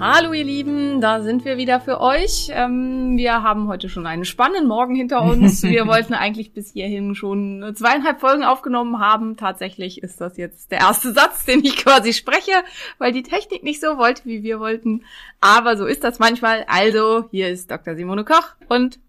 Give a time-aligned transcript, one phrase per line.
[0.00, 2.50] Hallo ihr Lieben, da sind wir wieder für euch.
[2.52, 5.62] Ähm, wir haben heute schon einen spannenden Morgen hinter uns.
[5.64, 9.36] Wir wollten eigentlich bis hierhin schon zweieinhalb Folgen aufgenommen haben.
[9.36, 12.52] Tatsächlich ist das jetzt der erste Satz, den ich quasi spreche,
[12.98, 15.04] weil die Technik nicht so wollte, wie wir wollten.
[15.40, 16.64] Aber so ist das manchmal.
[16.68, 17.96] Also, hier ist Dr.
[17.96, 19.00] Simone Koch und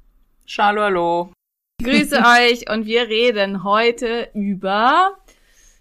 [0.48, 1.34] Schalo, hallo.
[1.84, 2.18] grüße
[2.50, 5.12] euch und wir reden heute über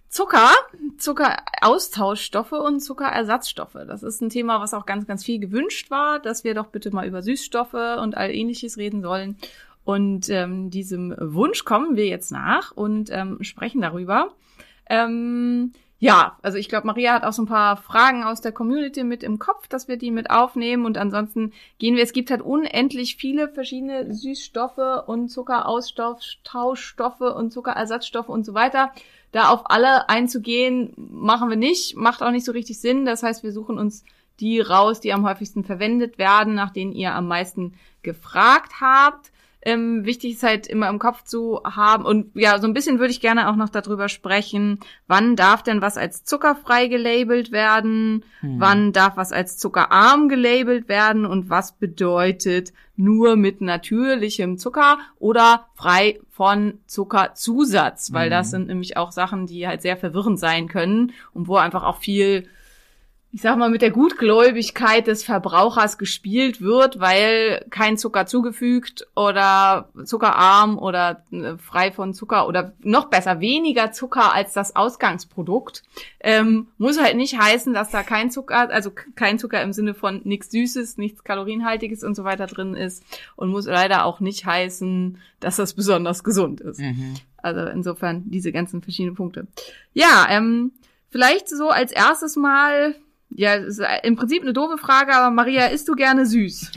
[0.08, 0.50] Zucker,
[0.96, 3.78] Zuckeraustauschstoffe und Zuckerersatzstoffe.
[3.86, 6.90] Das ist ein Thema, was auch ganz, ganz viel gewünscht war, dass wir doch bitte
[6.90, 9.36] mal über Süßstoffe und all ähnliches reden sollen.
[9.84, 14.34] Und ähm, diesem Wunsch kommen wir jetzt nach und ähm, sprechen darüber.
[14.88, 19.02] Ähm, ja, also ich glaube, Maria hat auch so ein paar Fragen aus der Community
[19.02, 20.84] mit im Kopf, dass wir die mit aufnehmen.
[20.86, 28.28] Und ansonsten gehen wir, es gibt halt unendlich viele verschiedene Süßstoffe und Zuckeraustauschstoffe und Zuckerersatzstoffe
[28.28, 28.92] und so weiter.
[29.32, 33.04] Da auf alle einzugehen, machen wir nicht, macht auch nicht so richtig Sinn.
[33.04, 34.04] Das heißt, wir suchen uns
[34.38, 39.32] die raus, die am häufigsten verwendet werden, nach denen ihr am meisten gefragt habt.
[39.68, 43.10] Ähm, wichtig ist halt immer im Kopf zu haben und ja, so ein bisschen würde
[43.10, 48.54] ich gerne auch noch darüber sprechen, wann darf denn was als zuckerfrei gelabelt werden, Hm.
[48.58, 55.66] wann darf was als zuckerarm gelabelt werden und was bedeutet nur mit natürlichem Zucker oder
[55.74, 58.32] frei von Zuckerzusatz, weil Mhm.
[58.32, 61.98] das sind nämlich auch Sachen, die halt sehr verwirrend sein können und wo einfach auch
[61.98, 62.48] viel
[63.30, 69.90] ich sag mal, mit der Gutgläubigkeit des Verbrauchers gespielt wird, weil kein Zucker zugefügt oder
[70.04, 75.82] zuckerarm oder äh, frei von Zucker oder noch besser weniger Zucker als das Ausgangsprodukt,
[76.20, 80.22] ähm, muss halt nicht heißen, dass da kein Zucker, also kein Zucker im Sinne von
[80.24, 83.04] nichts Süßes, nichts Kalorienhaltiges und so weiter drin ist
[83.36, 86.80] und muss leider auch nicht heißen, dass das besonders gesund ist.
[86.80, 87.16] Mhm.
[87.36, 89.46] Also insofern diese ganzen verschiedenen Punkte.
[89.92, 90.72] Ja, ähm,
[91.10, 92.94] vielleicht so als erstes mal,
[93.30, 96.72] ja, ist im Prinzip eine doofe Frage, aber Maria, isst du gerne süß?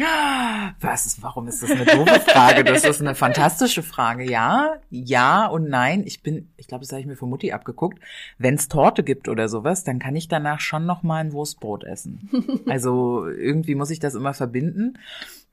[0.81, 1.17] Was?
[1.21, 2.63] Warum ist das eine doofe Frage?
[2.63, 4.29] Das ist eine fantastische Frage.
[4.29, 6.03] Ja, ja und nein.
[6.05, 7.99] Ich bin, ich glaube, das habe ich mir von Mutti abgeguckt.
[8.37, 11.83] Wenn es Torte gibt oder sowas, dann kann ich danach schon noch mal ein Wurstbrot
[11.83, 12.29] essen.
[12.67, 14.97] Also irgendwie muss ich das immer verbinden.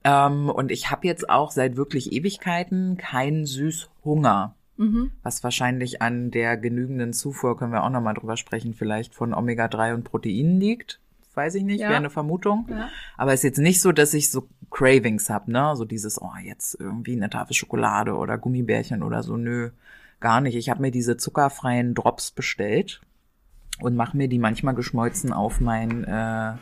[0.05, 4.55] Ähm, und ich habe jetzt auch seit wirklich Ewigkeiten keinen Süßhunger.
[4.78, 5.11] Mhm.
[5.22, 9.34] Was wahrscheinlich an der genügenden Zufuhr, können wir auch noch mal drüber sprechen, vielleicht von
[9.34, 11.00] Omega-3 und Proteinen liegt.
[11.34, 11.89] Weiß ich nicht, Ja.
[11.89, 12.66] wäre eine Vermutung.
[12.71, 12.88] Ja.
[13.17, 15.75] Aber es ist jetzt nicht so, dass ich so Cravings hab, ne?
[15.77, 19.37] So dieses, oh, jetzt irgendwie eine Tafel Schokolade oder Gummibärchen oder so.
[19.37, 19.71] Nö,
[20.21, 20.56] gar nicht.
[20.56, 23.00] Ich habe mir diese zuckerfreien Drops bestellt
[23.81, 26.55] und mache mir die manchmal geschmolzen auf mein, äh,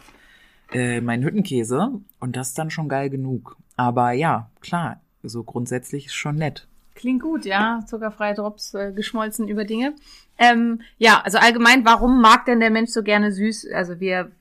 [0.73, 1.93] äh, mein Hüttenkäse.
[2.21, 3.57] Und das ist dann schon geil genug.
[3.77, 6.69] Aber ja, klar, so grundsätzlich ist schon nett.
[6.97, 7.85] Klingt gut, ja.
[7.87, 9.95] Zuckerfreie Drops äh, geschmolzen über Dinge.
[10.39, 13.69] Ähm, ja, also allgemein, warum mag denn der Mensch so gerne süß?
[13.73, 14.33] Also wir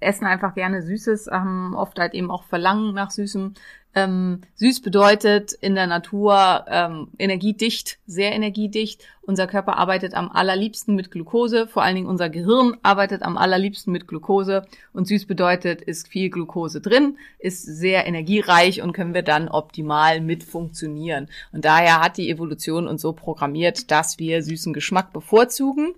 [0.00, 3.54] essen einfach gerne Süßes, haben oft halt eben auch Verlangen nach Süßem.
[3.94, 9.02] Ähm, süß bedeutet in der Natur ähm, energiedicht, sehr energiedicht.
[9.22, 13.92] Unser Körper arbeitet am allerliebsten mit Glucose, vor allen Dingen unser Gehirn arbeitet am allerliebsten
[13.92, 14.66] mit Glucose.
[14.92, 20.20] Und süß bedeutet, ist viel Glucose drin, ist sehr energiereich und können wir dann optimal
[20.20, 21.28] mit funktionieren.
[21.52, 25.94] Und daher hat die Evolution uns so programmiert, dass wir süßen Geschmack bevorzugen.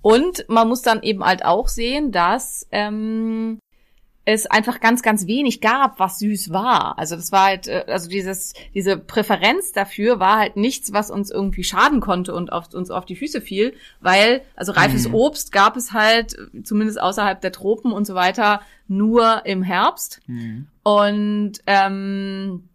[0.00, 3.58] Und man muss dann eben halt auch sehen, dass ähm,
[4.26, 6.98] es einfach ganz, ganz wenig gab, was süß war.
[6.98, 11.30] Also das war halt, äh, also dieses, diese Präferenz dafür war halt nichts, was uns
[11.30, 15.14] irgendwie schaden konnte und auf, uns auf die Füße fiel, weil, also reifes Mhm.
[15.14, 20.20] Obst gab es halt, zumindest außerhalb der Tropen und so weiter, nur im Herbst.
[20.26, 20.68] Mhm.
[20.82, 22.68] Und ähm,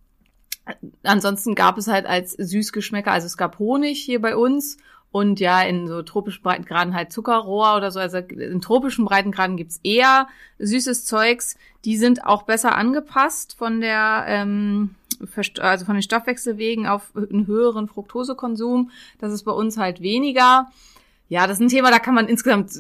[1.04, 4.78] ansonsten gab es halt als Süßgeschmäcker, also es gab Honig hier bei uns
[5.12, 8.00] und ja in so tropischen Breitengraden halt Zuckerrohr oder so.
[8.00, 10.28] Also in tropischen Breitengraden gibt's eher
[10.60, 11.58] süßes Zeugs.
[11.86, 14.96] Die sind auch besser angepasst von der ähm,
[15.60, 18.92] also von den Stoffwechselwegen auf einen höheren Fructosekonsum.
[19.20, 20.68] Das ist bei uns halt weniger.
[21.28, 22.72] Ja, das ist ein Thema, da kann man insgesamt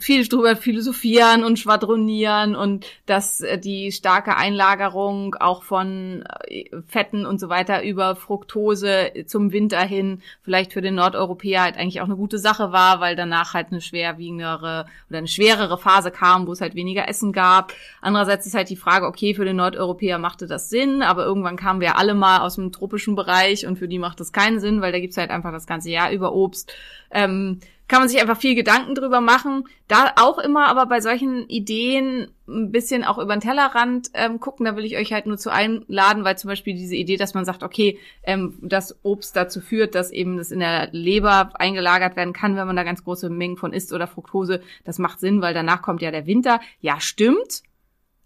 [0.00, 7.24] viel drüber philosophieren und schwadronieren und dass äh, die starke Einlagerung auch von äh, Fetten
[7.24, 12.06] und so weiter über Fructose zum Winter hin vielleicht für den Nordeuropäer halt eigentlich auch
[12.06, 16.52] eine gute Sache war, weil danach halt eine schwerwiegendere oder eine schwerere Phase kam, wo
[16.52, 17.72] es halt weniger Essen gab.
[18.00, 21.80] Andererseits ist halt die Frage, okay, für den Nordeuropäer machte das Sinn, aber irgendwann kamen
[21.80, 24.90] wir alle mal aus dem tropischen Bereich und für die macht das keinen Sinn, weil
[24.90, 26.74] da gibt's halt einfach das ganze Jahr über Obst.
[27.12, 29.64] Ähm, kann man sich einfach viel Gedanken drüber machen.
[29.88, 34.64] Da auch immer aber bei solchen Ideen ein bisschen auch über den Tellerrand ähm, gucken.
[34.64, 37.44] Da will ich euch halt nur zu einladen, weil zum Beispiel diese Idee, dass man
[37.44, 42.32] sagt, okay, ähm, das Obst dazu führt, dass eben das in der Leber eingelagert werden
[42.32, 44.62] kann, wenn man da ganz große Mengen von isst oder Fructose.
[44.84, 46.60] Das macht Sinn, weil danach kommt ja der Winter.
[46.80, 47.62] Ja, stimmt.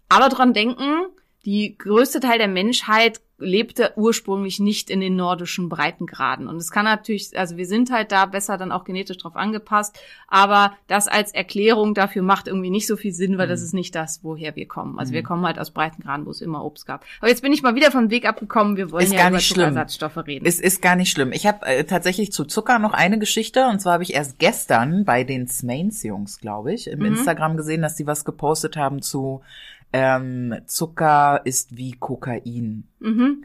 [0.07, 1.07] Aber dran denken,
[1.45, 6.47] die größte Teil der Menschheit lebte ursprünglich nicht in den nordischen Breitengraden.
[6.47, 9.99] Und es kann natürlich, also wir sind halt da besser dann auch genetisch drauf angepasst,
[10.27, 13.95] aber das als Erklärung dafür macht irgendwie nicht so viel Sinn, weil das ist nicht
[13.95, 14.99] das, woher wir kommen.
[14.99, 17.05] Also wir kommen halt aus Breitengraden, wo es immer Obst gab.
[17.19, 19.37] Aber jetzt bin ich mal wieder vom Weg abgekommen, wir wollen Ist ja gar über
[19.37, 19.69] nicht schlimm.
[19.69, 20.45] Zuckerersatzstoffe reden.
[20.45, 21.31] Es ist gar nicht schlimm.
[21.31, 25.05] Ich habe äh, tatsächlich zu Zucker noch eine Geschichte und zwar habe ich erst gestern
[25.05, 29.41] bei den Smains Jungs, glaube ich, im Instagram gesehen, dass die was gepostet haben zu
[29.91, 32.83] ähm, Zucker ist wie Kokain.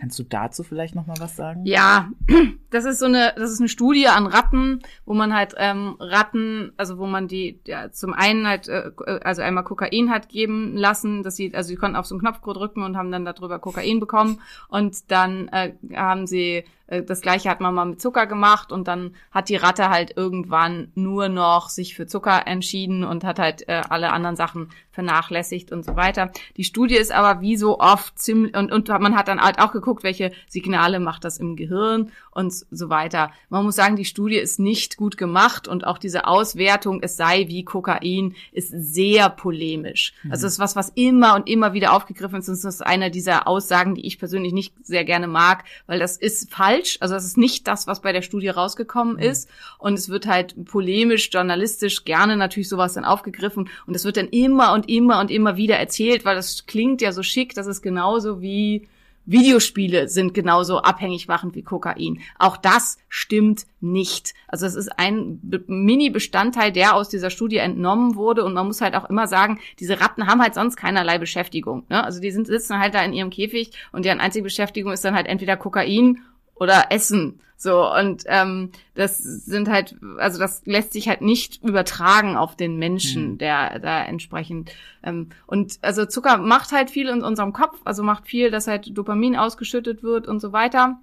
[0.01, 1.65] Kannst du dazu vielleicht noch mal was sagen?
[1.65, 2.11] Ja,
[2.71, 6.73] das ist so eine, das ist eine Studie an Ratten, wo man halt ähm, Ratten,
[6.77, 8.91] also wo man die ja, zum einen halt, äh,
[9.23, 12.41] also einmal Kokain hat geben lassen, dass sie, also sie konnten auf so einen Knopf
[12.41, 17.49] drücken und haben dann darüber Kokain bekommen und dann äh, haben sie äh, das gleiche
[17.49, 21.71] hat man mal mit Zucker gemacht und dann hat die Ratte halt irgendwann nur noch
[21.71, 26.31] sich für Zucker entschieden und hat halt äh, alle anderen Sachen vernachlässigt und so weiter.
[26.57, 29.73] Die Studie ist aber wie so oft ziemlich und, und man hat dann halt auch
[29.73, 33.31] geguckt, welche Signale macht das im Gehirn und so weiter.
[33.49, 37.47] Man muss sagen, die Studie ist nicht gut gemacht und auch diese Auswertung, es sei
[37.49, 40.13] wie Kokain, ist sehr polemisch.
[40.31, 42.49] Also es ist was, was immer und immer wieder aufgegriffen ist.
[42.49, 46.17] Und das ist einer dieser Aussagen, die ich persönlich nicht sehr gerne mag, weil das
[46.17, 46.74] ist falsch.
[47.01, 49.49] Also das ist nicht das, was bei der Studie rausgekommen ist.
[49.79, 53.69] Und es wird halt polemisch, journalistisch gerne natürlich sowas dann aufgegriffen.
[53.87, 57.13] Und es wird dann immer und immer und immer wieder erzählt, weil das klingt ja
[57.13, 58.89] so schick, das ist genauso wie
[59.27, 62.21] Videospiele sind genauso abhängig machend wie Kokain.
[62.39, 64.35] Auch das stimmt nicht.
[64.49, 68.45] Also es ist ein Be- Mini-Bestandteil, der aus dieser Studie entnommen wurde.
[68.45, 71.85] Und man muss halt auch immer sagen, diese Ratten haben halt sonst keinerlei Beschäftigung.
[71.89, 72.05] Ne?
[72.05, 75.15] Also die sind, sitzen halt da in ihrem Käfig und deren einzige Beschäftigung ist dann
[75.15, 76.21] halt entweder Kokain
[76.55, 77.41] oder Essen.
[77.57, 82.79] So, und ähm, das sind halt, also das lässt sich halt nicht übertragen auf den
[82.79, 84.71] Menschen, der da entsprechend.
[85.03, 88.99] Ähm, und also Zucker macht halt viel in unserem Kopf, also macht viel, dass halt
[88.99, 90.99] Dopamin ausgeschüttet wird und so weiter.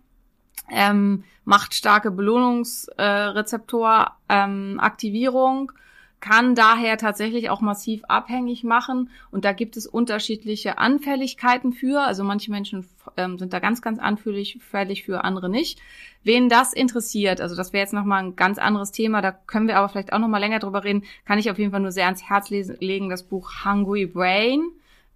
[0.69, 5.71] Ähm, macht starke Belohnungsrezeptoraktivierung, ähm, Aktivierung,
[6.19, 9.09] kann daher tatsächlich auch massiv abhängig machen.
[9.31, 12.01] Und da gibt es unterschiedliche Anfälligkeiten für.
[12.01, 12.85] Also manche Menschen
[13.17, 15.79] ähm, sind da ganz, ganz anfällig fällig für, andere nicht.
[16.23, 19.77] Wen das interessiert, also das wäre jetzt nochmal ein ganz anderes Thema, da können wir
[19.77, 22.23] aber vielleicht auch nochmal länger drüber reden, kann ich auf jeden Fall nur sehr ans
[22.23, 24.63] Herz lesen, legen, das Buch Hungry Brain.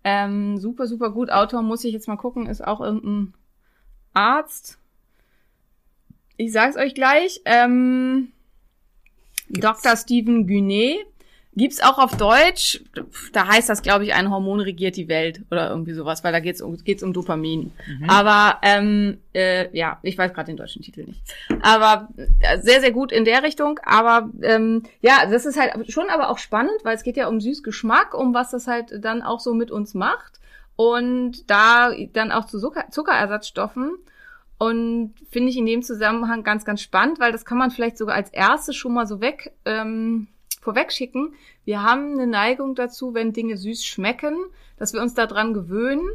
[0.03, 1.31] Ähm, super, super gut.
[1.31, 3.33] Autor muss ich jetzt mal gucken, ist auch irgendein
[4.13, 4.77] Arzt.
[6.38, 7.41] Ich sag's euch gleich.
[7.45, 8.31] Ähm,
[9.50, 9.95] Dr.
[9.95, 11.07] Stephen Gunet.
[11.57, 12.81] Gibt's auch auf Deutsch.
[13.31, 16.41] Da heißt das, glaube ich, ein Hormon regiert die Welt oder irgendwie sowas, weil da
[16.41, 17.71] geht's um, geht's um Dopamin.
[18.07, 21.21] Aber ähm, äh, ja, ich weiß gerade den deutschen Titel nicht.
[21.62, 22.09] Aber
[22.39, 23.79] äh, sehr, sehr gut in der Richtung.
[23.85, 27.39] Aber ähm, ja, das ist halt schon aber auch spannend, weil es geht ja um
[27.39, 30.41] Süßgeschmack, um was das halt dann auch so mit uns macht.
[30.75, 33.93] Und da dann auch zu Zucker, Zuckerersatzstoffen.
[34.57, 38.15] Und finde ich in dem Zusammenhang ganz, ganz spannend, weil das kann man vielleicht sogar
[38.15, 40.27] als erstes schon mal so weg ähm,
[40.65, 41.34] vorwegschicken.
[41.63, 44.36] Wir haben eine Neigung dazu, wenn Dinge süß schmecken,
[44.77, 46.05] dass wir uns daran gewöhnen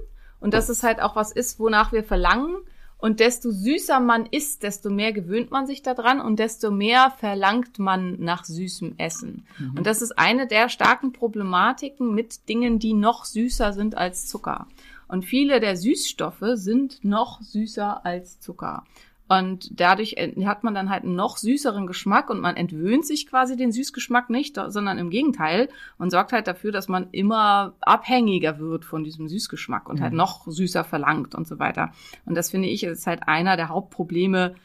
[0.40, 2.56] und dass es halt auch was ist, wonach wir verlangen.
[2.98, 7.78] Und desto süßer man isst, desto mehr gewöhnt man sich daran und desto mehr verlangt
[7.78, 9.46] man nach süßem Essen.
[9.74, 14.66] Und das ist eine der starken Problematiken mit Dingen, die noch süßer sind als Zucker.
[15.08, 18.84] Und viele der Süßstoffe sind noch süßer als Zucker.
[19.30, 23.28] Und dadurch äh, hat man dann halt einen noch süßeren Geschmack und man entwöhnt sich
[23.28, 25.68] quasi den Süßgeschmack nicht, sondern im Gegenteil
[25.98, 30.48] und sorgt halt dafür, dass man immer abhängiger wird von diesem Süßgeschmack und halt noch
[30.48, 31.92] süßer verlangt und so weiter.
[32.24, 34.56] Und das finde ich ist halt einer der Hauptprobleme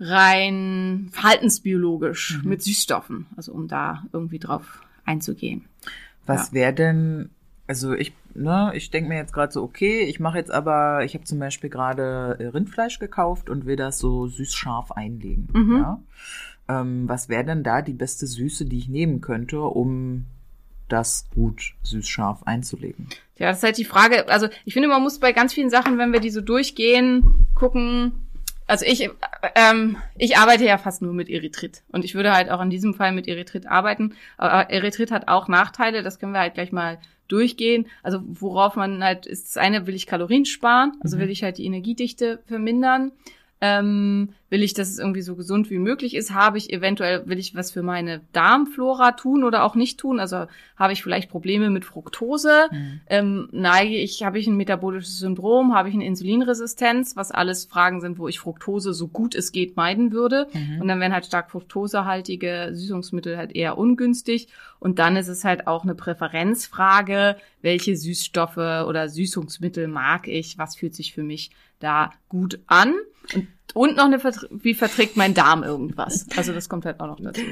[0.00, 5.66] rein verhaltensbiologisch mit Süßstoffen, also um da irgendwie drauf einzugehen.
[6.26, 7.30] Was wäre denn,
[7.68, 11.14] also ich, ne, ich denke mir jetzt gerade so, okay, ich mache jetzt aber, ich
[11.14, 15.48] habe zum Beispiel gerade äh, Rindfleisch gekauft und will das so süß-scharf einlegen.
[15.78, 16.00] Ja?
[16.68, 20.26] Ähm, was wäre denn da die beste Süße, die ich nehmen könnte, um
[20.88, 23.08] das gut süß-scharf einzulegen?
[23.36, 24.28] Ja, das ist halt die Frage.
[24.28, 28.12] Also ich finde, man muss bei ganz vielen Sachen, wenn wir die so durchgehen, gucken.
[28.66, 29.10] Also ich, äh,
[29.54, 32.94] ähm, ich arbeite ja fast nur mit Erythrit und ich würde halt auch in diesem
[32.94, 34.14] Fall mit Erythrit arbeiten.
[34.36, 37.86] Aber Erythrit hat auch Nachteile, das können wir halt gleich mal durchgehen.
[38.02, 41.58] Also worauf man halt ist, das eine will ich Kalorien sparen, also will ich halt
[41.58, 43.12] die Energiedichte vermindern.
[43.60, 46.32] Ähm, will ich, dass es irgendwie so gesund wie möglich ist?
[46.32, 50.20] Habe ich eventuell, will ich was für meine Darmflora tun oder auch nicht tun?
[50.20, 50.46] Also
[50.76, 52.68] habe ich vielleicht Probleme mit Fructose?
[53.08, 55.74] Ähm, neige ich, habe ich ein metabolisches Syndrom?
[55.74, 57.16] Habe ich eine Insulinresistenz?
[57.16, 60.46] Was alles Fragen sind, wo ich Fructose so gut es geht meiden würde.
[60.80, 64.48] Und dann wären halt stark fruktosehaltige Süßungsmittel halt eher ungünstig.
[64.78, 70.58] Und dann ist es halt auch eine Präferenzfrage, welche Süßstoffe oder Süßungsmittel mag ich?
[70.58, 71.50] Was fühlt sich für mich
[71.80, 72.94] da gut an?
[73.34, 76.26] Und, und noch eine, Vertr- wie verträgt mein Darm irgendwas?
[76.36, 77.42] Also das kommt halt auch noch dazu.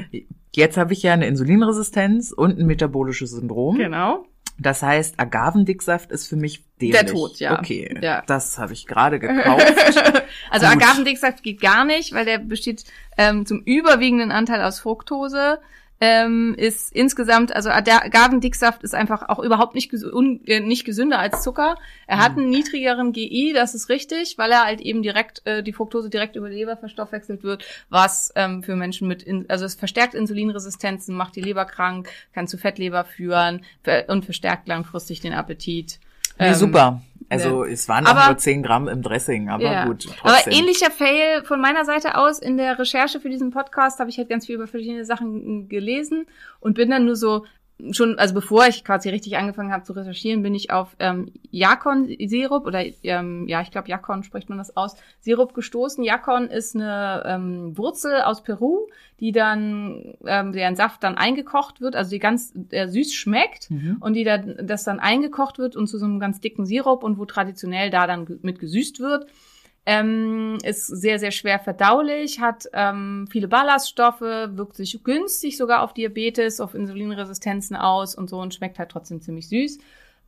[0.54, 3.76] Jetzt habe ich ja eine Insulinresistenz und ein metabolisches Syndrom.
[3.76, 4.24] Genau.
[4.58, 6.98] Das heißt, Agavendicksaft ist für mich dämlich.
[7.00, 7.58] Der Tod, ja.
[7.58, 8.22] Okay, Ja.
[8.26, 9.66] das habe ich gerade gekauft.
[10.50, 10.76] Also Gut.
[10.82, 12.84] Agavendicksaft geht gar nicht, weil der besteht
[13.18, 15.58] ähm, zum überwiegenden Anteil aus Fructose.
[15.98, 20.84] Ähm, ist insgesamt, also der Agavendicksaft ist einfach auch überhaupt nicht, ges un äh, nicht
[20.84, 21.76] gesünder als Zucker.
[22.06, 22.22] Er Hm.
[22.22, 26.10] hat einen niedrigeren GI, das ist richtig, weil er halt eben direkt äh, die Fructose
[26.10, 30.14] direkt über die Leber verstoffwechselt wird, was ähm, für Menschen mit, in, also es verstärkt
[30.14, 35.98] Insulinresistenzen, macht die Leber krank, kann zu Fettleber führen ver und verstärkt langfristig den Appetit.
[36.38, 37.02] Nee, Ähm, super.
[37.28, 39.84] Also es waren auch aber- nur 10 Gramm im Dressing, aber ja.
[39.86, 40.04] gut.
[40.04, 40.20] Trotzdem.
[40.24, 44.18] Aber ähnlicher Fail von meiner Seite aus in der Recherche für diesen Podcast habe ich
[44.18, 46.26] halt ganz viel über verschiedene Sachen gelesen
[46.60, 47.44] und bin dann nur so
[47.90, 52.66] schon, also bevor ich quasi richtig angefangen habe zu recherchieren, bin ich auf ähm, Jakon-Sirup
[52.66, 56.02] oder ähm, ja, ich glaube Jakon spricht man das aus, Sirup gestoßen.
[56.02, 58.86] Jakon ist eine ähm, Wurzel aus Peru,
[59.20, 63.96] die dann, ähm, deren Saft dann eingekocht wird, also die ganz äh, süß schmeckt Mhm.
[64.00, 67.18] und die dann, das dann eingekocht wird und zu so einem ganz dicken Sirup und
[67.18, 69.26] wo traditionell da dann mit gesüßt wird.
[69.88, 75.94] Ähm, ist sehr, sehr schwer verdaulich, hat ähm, viele Ballaststoffe, wirkt sich günstig sogar auf
[75.94, 79.78] Diabetes, auf Insulinresistenzen aus und so und schmeckt halt trotzdem ziemlich süß.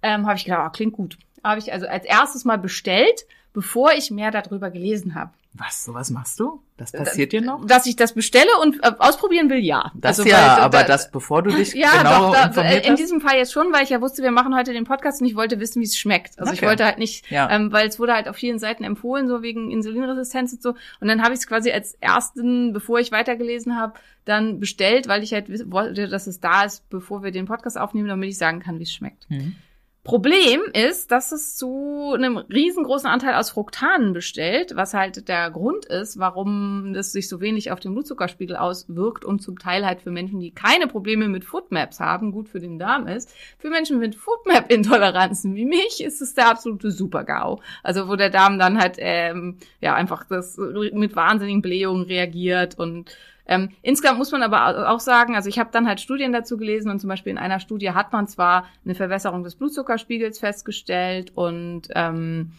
[0.02, 1.18] Ähm, habe ich gedacht, ah, klingt gut.
[1.42, 3.26] Habe ich also als erstes mal bestellt,
[3.58, 5.32] bevor ich mehr darüber gelesen habe.
[5.54, 6.62] Was, sowas machst du?
[6.76, 7.64] Das passiert dir noch?
[7.66, 9.90] Dass ich das bestelle und äh, ausprobieren will, ja.
[9.96, 12.84] Das Also, ja, weil aber da- das, bevor du dich ja, genau doch, da, informiert
[12.84, 13.00] in hast?
[13.00, 15.34] diesem Fall jetzt schon, weil ich ja wusste, wir machen heute den Podcast und ich
[15.34, 16.38] wollte wissen, wie es schmeckt.
[16.38, 16.68] Also ich Okay.
[16.68, 17.50] wollte halt nicht, Ja.
[17.50, 20.74] ähm, weil es wurde halt auf vielen Seiten empfohlen, so wegen Insulinresistenz und so.
[21.00, 23.94] Und dann habe ich es quasi als ersten, bevor ich weitergelesen habe,
[24.26, 28.06] dann bestellt, weil ich halt wollte, dass es da ist, bevor wir den Podcast aufnehmen,
[28.08, 29.28] damit ich sagen kann, wie es schmeckt.
[29.28, 29.56] Mhm.
[30.04, 35.84] Problem ist, dass es zu einem riesengroßen Anteil aus Fruktanen bestellt, was halt der Grund
[35.84, 40.10] ist, warum das sich so wenig auf den Blutzuckerspiegel auswirkt und zum Teil halt für
[40.10, 43.34] Menschen, die keine Probleme mit Foodmaps haben, gut für den Darm ist.
[43.58, 47.60] Für Menschen mit Foodmap-Intoleranzen wie mich ist es der absolute Super-GAU.
[47.82, 53.14] Also wo der Darm dann halt ähm, ja einfach das mit wahnsinnigen Blähungen reagiert und
[53.48, 56.90] ähm, insgesamt muss man aber auch sagen, also ich habe dann halt Studien dazu gelesen
[56.90, 61.88] und zum Beispiel in einer Studie hat man zwar eine Verwässerung des Blutzuckerspiegels festgestellt und
[61.94, 62.52] ähm,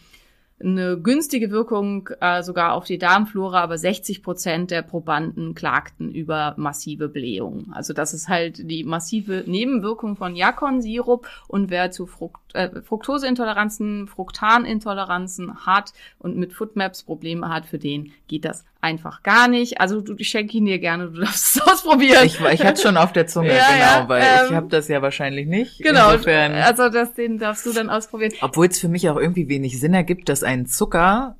[0.62, 6.54] eine günstige Wirkung äh, sogar auf die Darmflora, aber 60 Prozent der Probanden klagten über
[6.58, 7.72] massive Blähungen.
[7.72, 14.06] Also das ist halt die massive Nebenwirkung von Jakon-Sirup und wer zu Frukt, äh, Fructoseintoleranzen,
[14.06, 19.80] Fruktanintoleranzen hat und mit Foodmaps Probleme hat, für den geht das einfach gar nicht.
[19.80, 22.24] Also du, ich schenke ihn dir gerne, du darfst es ausprobieren.
[22.24, 24.88] Ich, ich hatte schon auf der Zunge, Ja, genau, ja, weil ich ähm, habe das
[24.88, 25.82] ja wahrscheinlich nicht.
[25.82, 28.32] genau, Insofern, also das, den darfst du dann ausprobieren.
[28.40, 31.36] obwohl es für mich auch irgendwie wenig Sinn ergibt, dass ein Zucker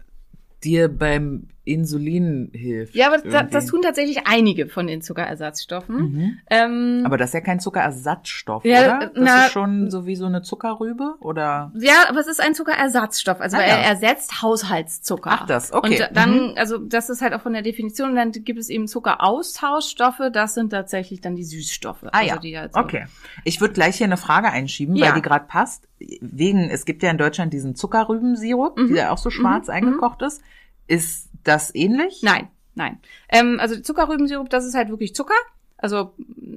[0.63, 2.95] dir beim Insulin hilft.
[2.95, 5.97] Ja, aber da, das tun tatsächlich einige von den Zuckerersatzstoffen.
[5.97, 6.39] Mhm.
[6.49, 9.07] Ähm, Aber das ist ja kein Zuckerersatzstoff, Ja, oder?
[9.15, 11.73] Das na- ist schon so wie so eine Zuckerrübe, oder?
[11.79, 13.41] Ja, aber es ist ein Zuckerersatzstoff.
[13.41, 13.89] Also Ah, er ja.
[13.89, 15.31] ersetzt Haushaltszucker.
[15.33, 16.03] Ach, das, okay.
[16.03, 16.55] Und dann, Mhm.
[16.57, 20.71] also das ist halt auch von der Definition, dann gibt es eben Zuckeraustauschstoffe, das sind
[20.71, 22.05] tatsächlich dann die Süßstoffe.
[22.05, 23.07] Ah also ja, halt so- okay.
[23.45, 25.07] Ich würde gleich hier eine Frage einschieben, Ja.
[25.09, 25.89] weil die gerade passt.
[26.21, 28.95] Wegen, es gibt ja in Deutschland diesen Zuckerrübensirup, Mhm.
[28.95, 30.43] der auch so schwarz eingekocht ist.
[30.87, 32.21] Ist das ähnlich?
[32.23, 33.01] Nein, nein.
[33.29, 35.35] Ähm, also Zuckerrübensirup, das ist halt wirklich Zucker.
[35.83, 36.13] Also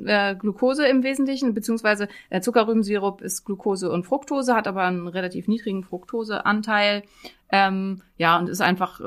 [0.06, 5.48] äh, Glucose im Wesentlichen, beziehungsweise der Zuckerrübensirup ist Glucose und Fructose, hat aber einen relativ
[5.48, 7.03] niedrigen Fructoseanteil.
[7.56, 9.00] Ähm, ja, und ist einfach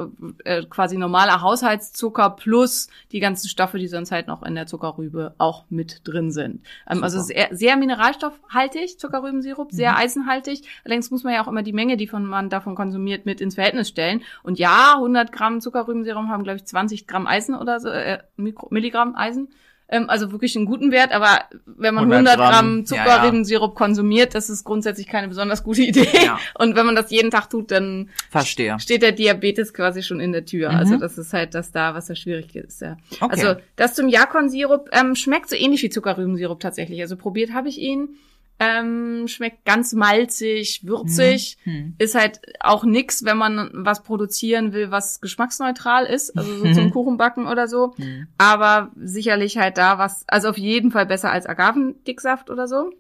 [0.45, 5.35] äh, quasi normaler Haushaltszucker plus die ganzen Stoffe, die sonst halt noch in der Zuckerrübe
[5.39, 6.65] auch mit drin sind.
[6.89, 9.97] Ähm, also sehr, sehr mineralstoffhaltig, Zuckerrübensirup, sehr Mhm.
[9.97, 10.63] eisenhaltig.
[10.85, 13.57] Allerdings muss man ja auch immer die Menge, die von man davon konsumiert, mit ins
[13.57, 14.23] Verhältnis stellen.
[14.45, 18.69] Und ja, 100 Gramm Zuckerrübensirup haben, glaube ich, 20 Gramm Eisen oder so, äh, Mikro
[18.71, 19.49] Milligramm Eisen.
[19.89, 23.75] Ähm, also wirklich einen guten Wert, aber wenn man 100 100 Gramm, Gramm, ja, Zuckerrübensirup
[23.77, 26.09] konsumiert, das ist grundsätzlich keine besonders gute Idee.
[26.25, 26.39] Ja.
[26.59, 28.79] Und wenn man das jeden Tag tut, dann Verstehe.
[28.81, 30.71] steht der Diabetes quasi schon in der Tür.
[30.73, 30.77] Mhm.
[30.77, 32.81] Also das ist halt das da, was da schwierig ist.
[32.81, 32.97] Ja.
[33.21, 33.29] Okay.
[33.31, 37.01] Also das zum Jakon-Sirup ähm, schmeckt so ähnlich wie Zuckerrübensirup tatsächlich.
[37.01, 38.17] Also probiert habe ich ihn.
[38.59, 41.59] Ähm, schmeckt ganz malzig, würzig.
[41.65, 41.95] Hm.
[41.99, 46.37] Ist halt auch nix, wenn man was produzieren will, was geschmacksneutral ist.
[46.39, 46.91] Also so zum Mhm.
[46.93, 47.95] Kuchenbacken oder so.
[47.97, 48.29] Hm.
[48.39, 52.91] Aber sicherlich halt da was, also auf jeden Fall besser als Agavendicksaft oder so.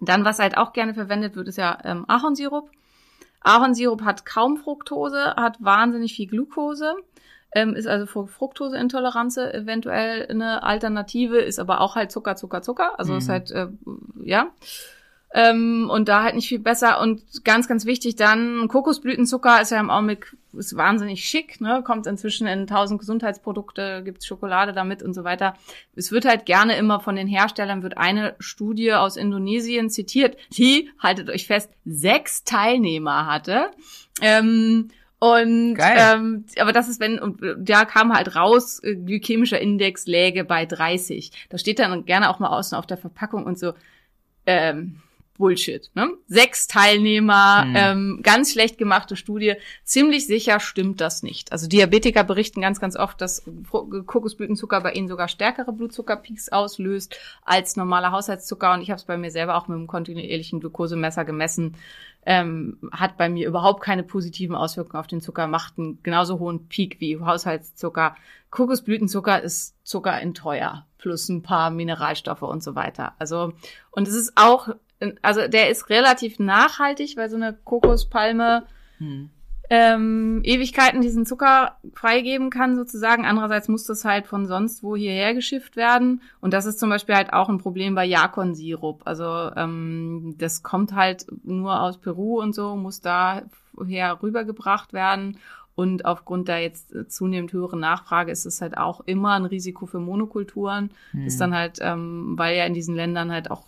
[0.00, 2.68] Dann, was halt auch gerne verwendet wird, ist ja ähm, Ahornsirup.
[3.42, 6.94] Ahornsirup hat kaum Fructose, hat wahnsinnig viel Glucose,
[7.54, 12.98] ähm, ist also für Fructoseintoleranz eventuell eine Alternative, ist aber auch halt Zucker, Zucker, Zucker.
[12.98, 13.32] Also ist Mhm.
[13.32, 13.68] halt, äh,
[14.22, 14.50] ja.
[15.36, 17.00] Ähm, und da halt nicht viel besser.
[17.00, 21.82] Und ganz, ganz wichtig dann, Kokosblütenzucker ist ja im Augenblick ist wahnsinnig schick, ne?
[21.84, 25.54] kommt inzwischen in tausend Gesundheitsprodukte, gibt's Schokolade damit und so weiter.
[25.96, 30.90] Es wird halt gerne immer von den Herstellern, wird eine Studie aus Indonesien zitiert, die,
[31.00, 33.70] haltet euch fest, sechs Teilnehmer hatte.
[34.20, 34.90] Ähm,
[35.24, 35.96] und Geil.
[35.98, 40.66] ähm, aber das ist wenn und da kam halt raus äh, glykämischer Index läge bei
[40.66, 41.30] 30.
[41.48, 43.72] Da steht dann gerne auch mal außen auf der Verpackung und so
[44.44, 45.00] ähm,
[45.36, 45.90] Bullshit.
[45.94, 46.10] Ne?
[46.26, 47.74] Sechs Teilnehmer, Hm.
[47.76, 49.54] ähm, ganz schlecht gemachte Studie.
[49.84, 51.52] Ziemlich sicher stimmt das nicht.
[51.52, 57.76] Also Diabetiker berichten ganz, ganz oft, dass Kokosblütenzucker bei ihnen sogar stärkere Blutzuckerpeaks auslöst als
[57.76, 58.72] normaler Haushaltszucker.
[58.74, 61.76] Und ich habe es bei mir selber auch mit einem kontinuierlichen Glukosemesser gemessen.
[62.26, 66.68] Ähm, hat bei mir überhaupt keine positiven Auswirkungen auf den Zucker, macht einen genauso hohen
[66.68, 68.16] Peak wie Haushaltszucker.
[68.50, 73.12] Kokosblütenzucker ist Zucker in teuer, plus ein paar Mineralstoffe und so weiter.
[73.18, 73.52] Also,
[73.90, 74.68] und es ist auch,
[75.22, 78.64] also der ist relativ nachhaltig, weil so eine Kokospalme
[78.98, 79.30] Hm.
[79.70, 83.24] ähm, Ewigkeiten diesen Zucker freigeben kann sozusagen.
[83.24, 86.22] Andererseits muss das halt von sonst wo hierher geschifft werden.
[86.40, 89.02] Und das ist zum Beispiel halt auch ein Problem bei Jakon-Sirup.
[89.04, 89.24] Also
[89.56, 93.48] ähm, das kommt halt nur aus Peru und so, muss daher
[94.22, 95.38] rübergebracht werden.
[95.76, 99.98] Und aufgrund der jetzt zunehmend höheren Nachfrage ist es halt auch immer ein Risiko für
[99.98, 100.90] Monokulturen.
[101.10, 101.26] Hm.
[101.26, 103.64] Ist dann halt, ähm, weil ja in diesen Ländern halt auch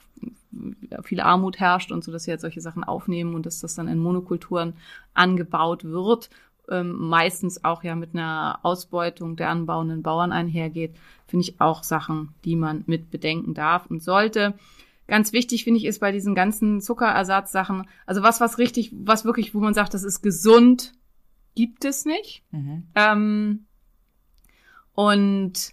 [1.02, 3.88] viel Armut herrscht und so, dass sie halt solche Sachen aufnehmen und dass das dann
[3.88, 4.74] in Monokulturen
[5.14, 6.31] angebaut wird,
[6.68, 12.35] ähm, meistens auch ja mit einer Ausbeutung der anbauenden Bauern einhergeht, finde ich auch Sachen,
[12.44, 14.55] die man mit bedenken darf und sollte.
[15.07, 19.55] Ganz wichtig finde ich ist bei diesen ganzen Zuckerersatzsachen, also was, was richtig, was wirklich,
[19.55, 20.92] wo man sagt, das ist gesund,
[21.55, 22.42] gibt es nicht.
[22.50, 22.85] Mhm.
[22.94, 23.66] Ähm,
[24.94, 25.72] und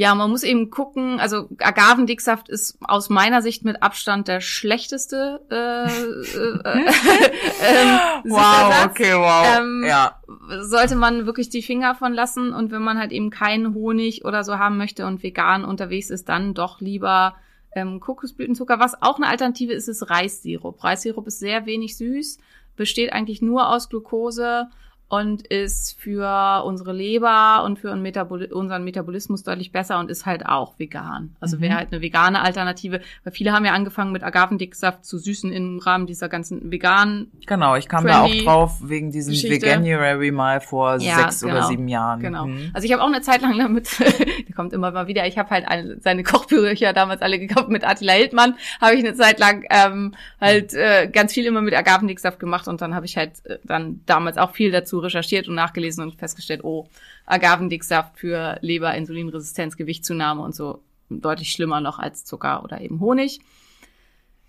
[0.00, 5.42] ja, man muss eben gucken, also Agavendicksaft ist aus meiner Sicht mit Abstand der schlechteste
[5.50, 8.86] äh, äh, ähm, Wow, Süßersatz.
[8.86, 9.58] okay, wow.
[9.58, 10.18] Ähm, ja.
[10.62, 14.42] sollte man wirklich die Finger von lassen und wenn man halt eben keinen Honig oder
[14.42, 17.34] so haben möchte und vegan unterwegs ist, dann doch lieber
[17.76, 18.80] ähm, Kokosblütenzucker.
[18.80, 20.82] Was auch eine Alternative ist, ist Reissirup.
[20.82, 22.38] Reissirup ist sehr wenig süß,
[22.74, 24.70] besteht eigentlich nur aus Glucose
[25.10, 30.24] und ist für unsere Leber und für unseren, Metaboli unseren Metabolismus deutlich besser und ist
[30.24, 31.34] halt auch vegan.
[31.40, 31.60] Also Mhm.
[31.60, 35.80] wäre halt eine vegane Alternative, weil viele haben ja angefangen mit Agavendicksaft zu süßen im
[35.80, 39.66] Rahmen dieser ganzen veganen Genau, ich kam da auch drauf wegen diesem Geschichte.
[39.66, 41.66] Veganuary mal vor Ja, sechs oder genau.
[41.68, 42.20] sieben Jahren.
[42.20, 42.46] Genau.
[42.46, 42.70] Mhm.
[42.72, 43.88] Also ich habe auch eine Zeit lang damit,
[44.48, 47.84] der kommt immer mal wieder, ich habe halt alle, seine Kochbücher damals alle gekauft mit
[47.84, 52.38] Attila Hildmann, habe ich eine Zeit lang ähm, halt äh, ganz viel immer mit Agavendicksaft
[52.38, 56.02] gemacht und dann habe ich halt äh, dann damals auch viel dazu recherchiert und nachgelesen
[56.04, 56.88] und festgestellt, oh,
[57.26, 63.40] Agavendicksaft für Leber, Insulinresistenz, Gewichtszunahme und so deutlich schlimmer noch als Zucker oder eben Honig.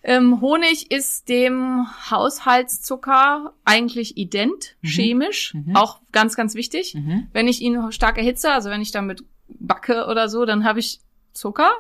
[0.04, 4.88] Ähm, Honig ist dem Haushaltszucker eigentlich ident, Mhm.
[4.88, 5.76] chemisch, Mhm.
[5.76, 6.96] auch ganz, ganz wichtig.
[6.96, 7.28] Mhm.
[7.34, 11.00] Wenn ich ihn stark erhitze, also wenn ich damit backe oder so, dann habe ich
[11.34, 11.72] Zucker,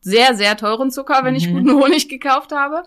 [0.00, 1.52] sehr, sehr teuren Zucker, wenn ich Mhm.
[1.64, 2.84] guten Honig gekauft habe.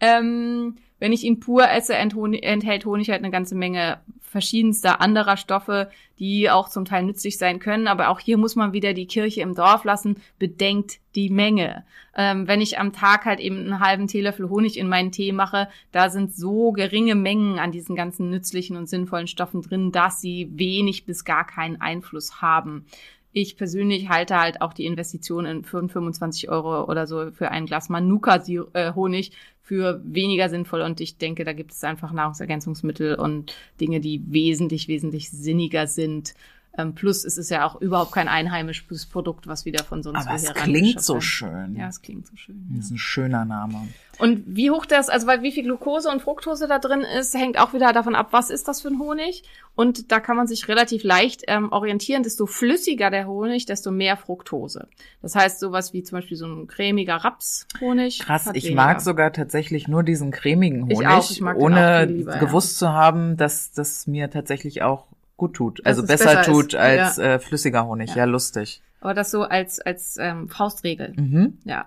[0.00, 5.90] Ähm, wenn ich ihn pur esse, enthält Honig halt eine ganze Menge verschiedenster anderer Stoffe,
[6.18, 7.86] die auch zum Teil nützlich sein können.
[7.86, 10.16] Aber auch hier muss man wieder die Kirche im Dorf lassen.
[10.38, 11.84] Bedenkt die Menge.
[12.14, 15.68] Ähm, wenn ich am Tag halt eben einen halben Teelöffel Honig in meinen Tee mache,
[15.92, 20.50] da sind so geringe Mengen an diesen ganzen nützlichen und sinnvollen Stoffen drin, dass sie
[20.52, 22.86] wenig bis gar keinen Einfluss haben.
[23.32, 27.88] Ich persönlich halte halt auch die Investition in 25 Euro oder so für ein Glas
[27.88, 29.32] Manuka-Honig
[29.68, 34.88] für weniger sinnvoll und ich denke, da gibt es einfach Nahrungsergänzungsmittel und Dinge, die wesentlich,
[34.88, 36.32] wesentlich sinniger sind.
[36.76, 40.36] Ähm, plus es ist ja auch überhaupt kein einheimisches Produkt, was wieder von sonst Aber
[40.36, 41.74] es klingt so schön.
[41.74, 42.68] Ja, es klingt so schön.
[42.76, 43.88] Das ist ein schöner Name.
[44.18, 47.58] Und wie hoch das, also weil wie viel Glucose und Fructose da drin ist, hängt
[47.58, 49.44] auch wieder davon ab, was ist das für ein Honig.
[49.74, 52.24] Und da kann man sich relativ leicht ähm, orientieren.
[52.24, 54.88] Desto flüssiger der Honig, desto mehr Fructose.
[55.22, 58.20] Das heißt, sowas wie zum Beispiel so ein cremiger Rapshonig.
[58.20, 58.74] Krass, ich weniger.
[58.74, 62.40] mag sogar tatsächlich nur diesen cremigen Ich Honig, auch, ich mag ohne lieber, ja.
[62.40, 65.06] gewusst zu haben, dass das mir tatsächlich auch
[65.38, 65.80] gut tut.
[65.86, 67.24] Also es besser, besser tut ist, als ja.
[67.24, 68.10] äh, flüssiger Honig.
[68.10, 68.24] Ja, Ja.
[68.24, 68.82] lustig.
[69.00, 71.14] Aber das so als, als ähm, Faustregel.
[71.16, 71.58] Mhm.
[71.64, 71.86] Ja.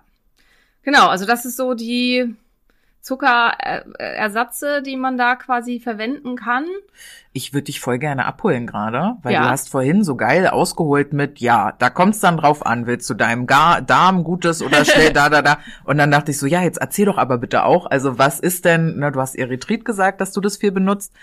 [0.82, 2.34] Genau, also das ist so die
[3.02, 6.66] Zuckerersatze, die man da quasi verwenden kann.
[7.34, 9.44] Ich würde dich voll gerne abholen gerade, weil Ja.
[9.44, 13.14] du hast vorhin so geil ausgeholt mit, ja, da kommt's dann drauf an, willst du
[13.14, 15.60] deinem Ga Darm Gutes oder schnell da, da, da.
[15.86, 18.66] Und dann dachte ich so, ja, jetzt erzähl doch aber bitte auch, also was ist
[18.66, 21.14] denn, ne, du hast Erythrit gesagt, dass du das viel benutzt.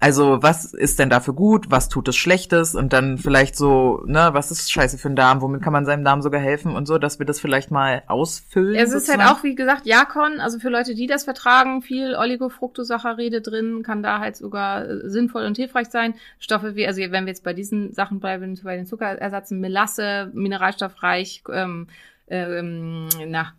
[0.00, 4.30] Also was ist denn dafür gut, was tut es Schlechtes und dann vielleicht so, ne,
[4.32, 6.98] was ist scheiße für den Darm, womit kann man seinem Darm sogar helfen und so,
[6.98, 8.76] dass wir das vielleicht mal ausfüllen.
[8.76, 13.40] Es ist halt auch, wie gesagt, Jakon, also für Leute, die das vertragen, viel Oligofructosaccharide
[13.40, 16.14] drin, kann da halt sogar äh, sinnvoll und hilfreich sein.
[16.38, 21.42] Stoffe wie, also wenn wir jetzt bei diesen Sachen bleiben, bei den Zuckerersatzen, Melasse, mineralstoffreich,
[21.52, 21.88] ähm,
[22.28, 23.52] ähm, na,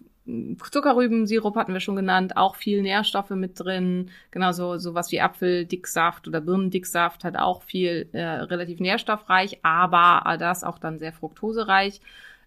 [0.71, 6.41] Zuckerrübensirup hatten wir schon genannt, auch viel Nährstoffe mit drin, genauso sowas wie Apfeldicksaft oder
[6.41, 12.01] Birnendicksaft hat auch viel äh, relativ nährstoffreich, aber das auch dann sehr fruktosereich.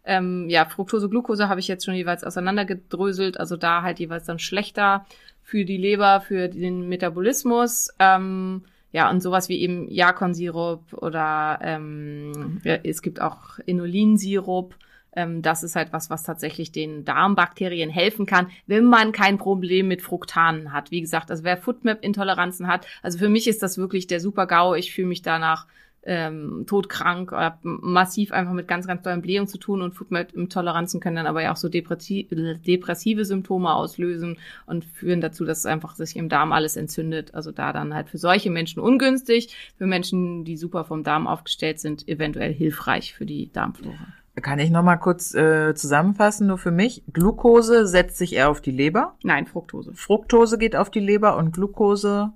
[0.04, 4.38] Ähm, ja, Fructose, Glucose habe ich jetzt schon jeweils auseinandergedröselt, also da halt jeweils dann
[4.38, 5.06] schlechter
[5.42, 7.90] für die Leber, für den Metabolismus.
[7.98, 14.74] Ähm, ja, und sowas wie eben Jakonsirup oder ähm, ja, es gibt auch Inulinsirup.
[15.14, 19.88] Ähm, das ist halt was, was tatsächlich den Darmbakterien helfen kann, wenn man kein Problem
[19.88, 20.90] mit Fruktanen hat.
[20.90, 24.74] Wie gesagt, also wer Foodmap-Intoleranzen hat, also für mich ist das wirklich der Super-GAU.
[24.74, 25.66] Ich fühle mich danach
[26.04, 31.16] ähm, todkrank, hab massiv einfach mit ganz, ganz tollen Blähungen zu tun und Foodmap-Intoleranzen können
[31.16, 32.26] dann aber ja auch so depressi
[32.66, 37.34] depressive Symptome auslösen und führen dazu, dass einfach sich im Darm alles entzündet.
[37.34, 41.78] Also da dann halt für solche Menschen ungünstig, für Menschen, die super vom Darm aufgestellt
[41.78, 44.21] sind, eventuell hilfreich für die Darmflora.
[44.40, 47.02] Kann ich noch mal kurz äh, zusammenfassen, nur für mich.
[47.12, 49.14] Glucose setzt sich eher auf die Leber.
[49.22, 49.92] Nein, Fructose.
[49.94, 52.32] Fructose geht auf die Leber und Glucose.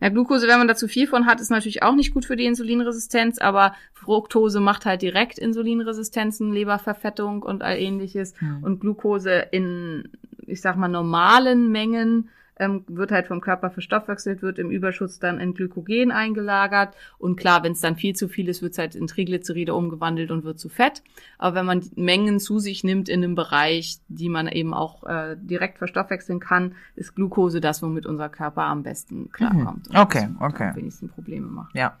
[0.00, 2.36] Ja, Glucose, wenn man da zu viel von hat, ist natürlich auch nicht gut für
[2.36, 8.32] die Insulinresistenz, aber Fructose macht halt direkt Insulinresistenzen, Leberverfettung und all ähnliches.
[8.38, 8.62] Hm.
[8.62, 10.08] Und Glucose in,
[10.46, 12.30] ich sag mal, normalen Mengen
[12.60, 16.94] ähm, wird halt vom Körper verstoffwechselt, wird im Überschuss dann in Glykogen eingelagert.
[17.18, 20.30] Und klar, wenn es dann viel zu viel ist, wird es halt in Triglyceride umgewandelt
[20.30, 21.02] und wird zu Fett.
[21.38, 25.36] Aber wenn man Mengen zu sich nimmt in einem Bereich, die man eben auch äh,
[25.40, 29.88] direkt verstoffwechseln kann, ist Glucose das, womit unser Körper am besten klarkommt.
[29.88, 30.68] Und Okay, okay.
[30.68, 31.74] Am wenigsten Probleme macht.
[31.74, 31.96] Ja.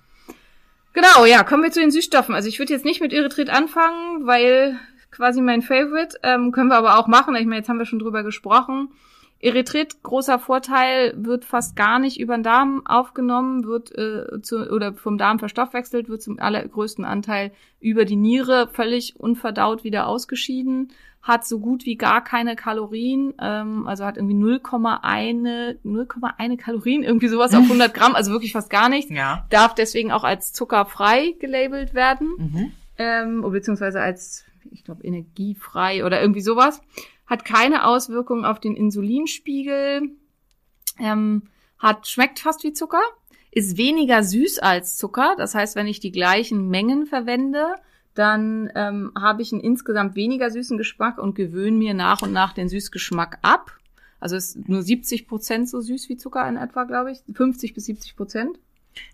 [0.92, 2.34] Genau, ja, kommen wir zu den Süßstoffen.
[2.34, 4.78] Also ich würde jetzt nicht mit Erythrit anfangen, weil
[5.10, 7.34] quasi mein Favorite, ähm, können wir aber auch machen.
[7.36, 8.88] Ich meine, jetzt haben wir schon drüber gesprochen.
[9.42, 14.92] Erythrit, großer Vorteil, wird fast gar nicht über den Darm aufgenommen, wird äh, zu, oder
[14.92, 17.50] vom Darm verstoffwechselt, wird zum allergrößten Anteil
[17.80, 23.86] über die Niere völlig unverdaut wieder ausgeschieden, hat so gut wie gar keine Kalorien, ähm,
[23.86, 28.88] also hat irgendwie 0,1 0,1 Kalorien, irgendwie sowas auf 100 Gramm, also wirklich fast gar
[28.88, 29.46] nichts Ja.
[29.50, 32.72] darf deswegen auch als zuckerfrei gelabelt werden, Mhm.
[32.98, 36.80] ähm, beziehungsweise als, ich glaube, energiefrei oder irgendwie sowas.
[37.30, 40.10] Hat keine Auswirkungen auf den Insulinspiegel,
[40.98, 41.42] ähm,
[41.78, 43.00] hat, schmeckt fast wie Zucker,
[43.52, 45.34] ist weniger süß als Zucker.
[45.38, 47.66] Das heißt, wenn ich die gleichen Mengen verwende,
[48.14, 52.52] dann ähm, habe ich einen insgesamt weniger süßen Geschmack und gewöhne mir nach und nach
[52.52, 53.72] den Süßgeschmack ab.
[54.18, 57.22] Also ist nur 70 Prozent so süß wie Zucker in etwa, glaube ich.
[57.32, 58.58] 50 bis 70 Prozent.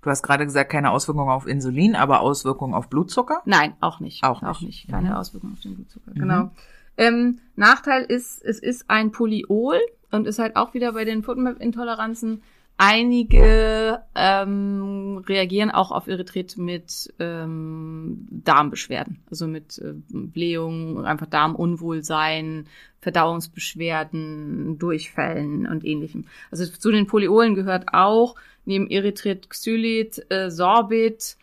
[0.02, 3.42] Du hast gerade gesagt, keine Auswirkungen auf Insulin, aber Auswirkungen auf Blutzucker.
[3.44, 4.24] Nein, auch nicht.
[4.24, 4.87] Auch Auch nicht.
[4.87, 4.88] nicht.
[4.88, 5.14] Keine Mhm.
[5.16, 6.11] Auswirkungen auf den Blutzucker.
[6.12, 6.50] Genau.
[6.97, 9.81] Ähm, Nachteil ist, es ist ein Polyol
[10.11, 12.43] und ist halt auch wieder bei den FODMAP-Intoleranzen.
[12.79, 22.67] Einige ähm, reagieren auch auf Erythrit mit ähm, Darmbeschwerden, also mit äh, Blähungen, einfach Darmunwohlsein,
[23.01, 26.27] Verdauungsbeschwerden, Durchfällen und ähnlichem.
[26.51, 28.35] Also zu den Polyolen gehört auch
[28.67, 31.39] neben Erythrit, Xylit, äh, Sorbit,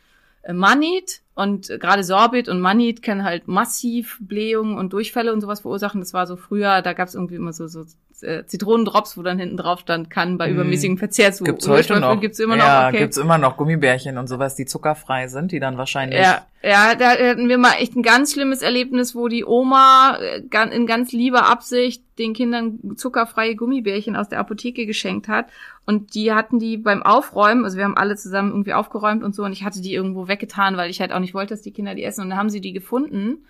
[0.52, 6.02] Manit und gerade Sorbit und Manit können halt massiv Blähungen und Durchfälle und sowas verursachen.
[6.02, 7.86] Das war so früher, da gab es irgendwie immer so, so
[8.24, 11.48] äh, Zitronendrops, wo dann hinten drauf stand, kann bei übermäßigem Verzehr zu Mhm.
[11.48, 12.20] Gibt's heute noch.
[12.20, 13.00] Gibt's immer noch, Ja, okay.
[13.00, 16.20] gibt's immer noch Gummibärchen und sowas, die zuckerfrei sind, die dann wahrscheinlich.
[16.20, 20.42] Ja, ja, da hatten wir mal echt ein ganz schlimmes Erlebnis, wo die Oma äh,
[20.72, 25.48] in ganz lieber Absicht den Kindern zuckerfreie Gummibärchen aus der Apotheke geschenkt hat.
[25.86, 29.44] Und die hatten die beim Aufräumen, also wir haben alle zusammen irgendwie aufgeräumt und so,
[29.44, 31.96] und ich hatte die irgendwo weggetan, weil ich halt auch nicht wollte, dass die Kinder
[31.96, 32.22] die essen.
[32.22, 33.46] Und dann haben sie die gefunden.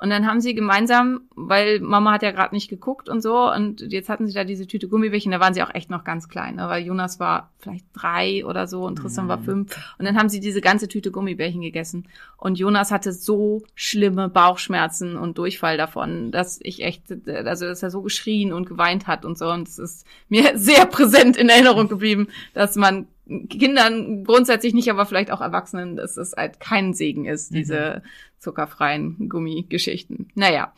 [0.00, 3.80] Und dann haben sie gemeinsam, weil Mama hat ja gerade nicht geguckt und so, und
[3.92, 6.54] jetzt hatten sie da diese Tüte Gummibärchen, da waren sie auch echt noch ganz klein,
[6.54, 6.68] ne?
[6.68, 9.76] weil Jonas war vielleicht drei oder so und Tristan war fünf.
[9.98, 12.06] Und dann haben sie diese ganze Tüte Gummibärchen gegessen.
[12.36, 17.90] Und Jonas hatte so schlimme Bauchschmerzen und Durchfall davon, dass ich echt, also dass er
[17.90, 19.50] so geschrien und geweint hat und so.
[19.50, 23.08] Und es ist mir sehr präsent in Erinnerung geblieben, dass man
[23.48, 28.02] Kindern grundsätzlich nicht, aber vielleicht auch Erwachsenen, dass es halt kein Segen ist, diese
[28.38, 30.30] zuckerfreien Gummigeschichten.
[30.34, 30.72] Naja.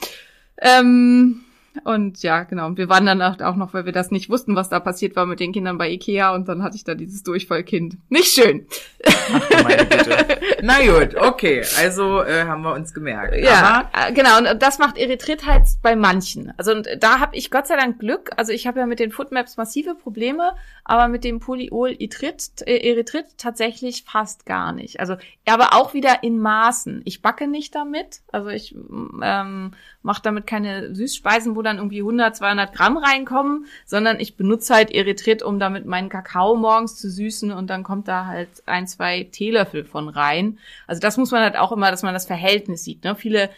[0.60, 1.42] Ähm,
[1.85, 2.66] und ja, genau.
[2.66, 5.26] Und wir waren dann auch noch, weil wir das nicht wussten, was da passiert war
[5.26, 7.96] mit den Kindern bei Ikea und dann hatte ich da dieses Durchfallkind.
[8.09, 8.66] Nicht schön.
[9.06, 10.38] Ach, meine Güte.
[10.62, 11.62] Na gut, okay.
[11.78, 13.37] Also äh, haben wir uns gemerkt.
[13.37, 14.38] Ja, Aber äh, genau.
[14.38, 16.52] Und das macht Erythrit halt bei manchen.
[16.56, 18.30] Also und da habe ich Gott sei Dank Glück.
[18.37, 20.54] Also ich habe ja mit den Footmaps massive Probleme,
[20.85, 25.00] aber mit dem Polyol-Erythrit äh, tatsächlich fast gar nicht.
[25.00, 27.02] Also aber auch wieder in Maßen.
[27.04, 28.20] Ich backe nicht damit.
[28.33, 28.74] Also ich
[29.22, 34.75] ähm, mache damit keine Süßspeisen, wo dann irgendwie 100, 200 Gramm reinkommen, sondern ich benutze
[34.75, 38.87] halt Erythrit, um damit meinen Kakao morgens zu süßen und dann kommt da halt ein,
[38.87, 40.59] zwei Teelöffel von rein.
[40.87, 43.05] Also das muss man halt auch immer, dass man das Verhältnis sieht.
[43.05, 43.14] Ne?
[43.14, 43.51] Viele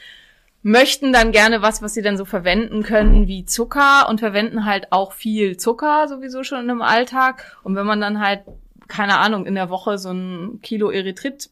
[0.64, 4.90] möchten dann gerne was, was sie dann so verwenden können wie Zucker und verwenden halt
[4.90, 7.56] auch viel Zucker sowieso schon im Alltag.
[7.62, 8.40] Und wenn man dann halt,
[8.88, 11.50] keine Ahnung, in der Woche so ein Kilo Erythrit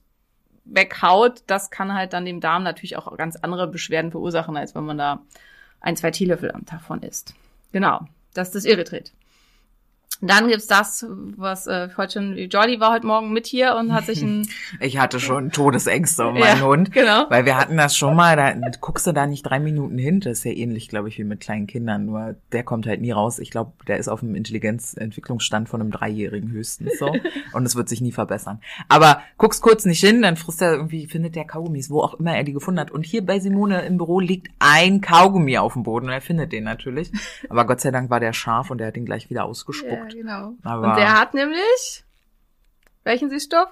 [0.64, 4.84] weghaut, das kann halt dann dem Darm natürlich auch ganz andere Beschwerden verursachen, als wenn
[4.84, 5.22] man da
[5.80, 7.34] ein, zwei Teelöffel am Tag von isst.
[7.72, 9.12] Genau, das ist das Erythrit.
[10.22, 11.06] Dann gibt's das,
[11.36, 14.46] was äh, heute schon, Jordi war heute Morgen mit hier und hat sich ein
[14.80, 16.92] ich hatte schon Todesängste um meinen Ja, Hund.
[16.92, 17.24] genau.
[17.30, 20.20] Weil wir hatten das schon mal, da guckst du da nicht drei Minuten hin.
[20.20, 22.04] Das ist ja ähnlich, glaube ich, wie mit kleinen Kindern.
[22.06, 23.38] Nur der kommt halt nie raus.
[23.38, 27.14] Ich glaube, der ist auf dem Intelligenzentwicklungsstand von einem Dreijährigen höchstens so.
[27.52, 28.60] Und es wird sich nie verbessern.
[28.88, 32.36] Aber guckst kurz nicht hin, dann frisst er irgendwie, findet der Kaugummis, wo auch immer
[32.36, 32.90] er die gefunden hat.
[32.90, 36.52] Und hier bei Simone im Büro liegt ein Kaugummi auf dem Boden und er findet
[36.52, 37.10] den natürlich.
[37.48, 40.09] Aber Gott sei Dank war der scharf und er hat ihn gleich wieder ausgespuckt.
[40.09, 40.54] Ja, genau.
[40.62, 42.04] Aber- und der hat nämlich
[43.04, 43.68] welchen Süßstoff?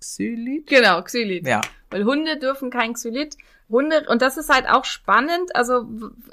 [0.00, 0.66] Xylit?
[0.66, 1.46] Genau, Xylit.
[1.46, 1.60] Ja.
[1.90, 3.36] Weil Hunde dürfen kein Xylit.
[3.70, 5.86] Hunde, und das ist halt auch spannend, also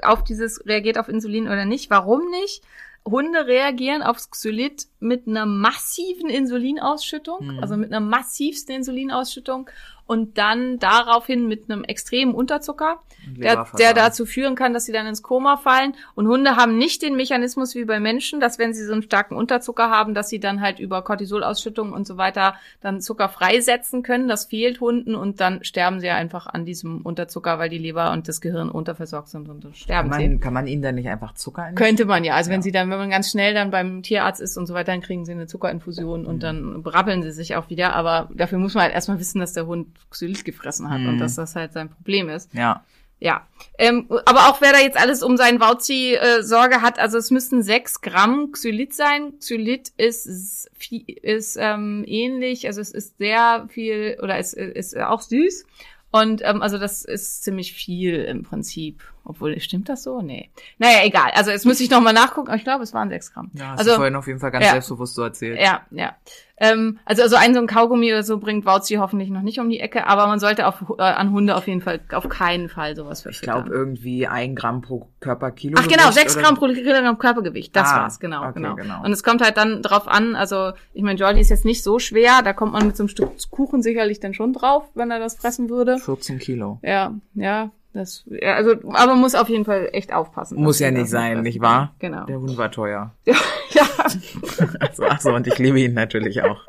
[0.03, 1.89] auf dieses reagiert auf Insulin oder nicht.
[1.89, 2.62] Warum nicht?
[3.05, 7.60] Hunde reagieren aufs Xylit mit einer massiven Insulinausschüttung, Mhm.
[7.60, 9.69] also mit einer massivsten Insulinausschüttung
[10.05, 15.05] und dann daraufhin mit einem extremen Unterzucker, der, der dazu führen kann, dass sie dann
[15.07, 15.93] ins Koma fallen.
[16.15, 19.35] Und Hunde haben nicht den Mechanismus wie bei Menschen, dass wenn sie so einen starken
[19.35, 24.27] Unterzucker haben, dass sie dann halt über Cortisolausschüttung und so weiter dann Zucker freisetzen können.
[24.27, 28.27] Das fehlt Hunden und dann sterben sie einfach an diesem Unterzucker, weil die Leber und
[28.27, 30.27] das Gehirn unterversorgt sind und dann Kann sterben sie.
[30.27, 32.35] man, kann man ihnen dann nicht einfach Zucker in Könnte man ja.
[32.35, 32.63] Also wenn Ja.
[32.63, 35.25] sie dann, wenn man ganz schnell dann beim Tierarzt ist und so weiter, dann kriegen
[35.25, 36.27] sie eine Zuckerinfusion Mhm.
[36.27, 37.93] und dann brabbeln sie sich auch wieder.
[37.93, 41.19] Aber dafür muss man halt erstmal wissen, dass der Hund Xylit gefressen hat und Mhm.
[41.19, 42.54] dass das halt sein Problem ist.
[42.54, 42.84] Ja.
[43.23, 43.45] Ja,
[43.77, 47.30] ähm, aber auch wer da jetzt alles um seinen Wauzi äh, Sorge hat, also es
[47.30, 49.38] müssten sechs Gramm Xylit sein.
[49.38, 50.67] Xylit ist ist,
[51.21, 55.65] ist ähm, ähnlich, also es ist sehr viel oder es ist auch süß
[56.10, 59.04] und ähm, also das ist ziemlich viel im Prinzip.
[59.23, 60.21] Obwohl, stimmt das so?
[60.21, 60.49] Nee.
[60.77, 61.31] Naja, egal.
[61.36, 63.51] Also jetzt müsste ich noch mal nachgucken, aber ich glaube, es waren sechs Gramm.
[63.53, 64.71] Ja, hast also du vorhin auf jeden Fall ganz ja.
[64.71, 65.60] selbstbewusst so erzählt.
[65.60, 66.15] ja, ja.
[66.57, 69.67] Ähm, also, also ein so ein Kaugummi oder so bringt Wauzi hoffentlich noch nicht um
[69.67, 72.95] die Ecke, aber man sollte auf, äh, an Hunde auf jeden Fall, auf keinen Fall
[72.95, 73.63] sowas Ich verfüttern.
[73.63, 75.79] glaube irgendwie ein Gramm pro Körperkilo.
[75.81, 77.75] Ach genau, sechs Gramm pro Kilogramm Körpergewicht.
[77.75, 79.03] Das Ah, war's, genau, okay, genau, genau.
[79.03, 81.97] Und es kommt halt dann drauf an, also ich meine, Jordi ist jetzt nicht so
[81.97, 85.17] schwer, da kommt man mit so einem Stück Kuchen sicherlich dann schon drauf, wenn er
[85.19, 85.97] das fressen würde.
[85.97, 86.79] 14 Kilo.
[86.84, 90.62] Ja, ja, das, also, aber muss auf jeden Fall echt aufpassen.
[90.62, 91.93] Muss ja nicht sein, fressen nicht wahr?
[91.99, 92.25] Genau.
[92.25, 93.13] Der Hund war teuer.
[93.25, 93.36] ja,
[94.80, 96.62] Also, ach so, und ich liebe ihn natürlich auch.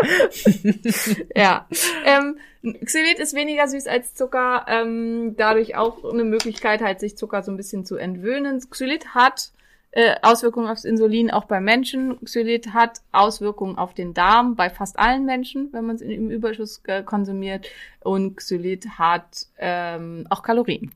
[1.37, 1.67] ja.
[2.05, 2.37] Ähm,
[2.85, 7.53] Xylit ist weniger süß als Zucker, ähm, dadurch auch eine Möglichkeit, halt sich Zucker so
[7.53, 8.61] ein bisschen zu entwöhnen.
[8.69, 9.53] Xylit hat
[9.95, 12.19] äh, Auswirkungen aufs Insulin auch bei Menschen.
[12.25, 16.81] Xylit hat Auswirkungen auf den Darm bei fast allen Menschen, wenn man es im Überschuss
[16.87, 17.69] äh, konsumiert.
[18.01, 20.93] Und Xylit hat ähm, auch Kalorien.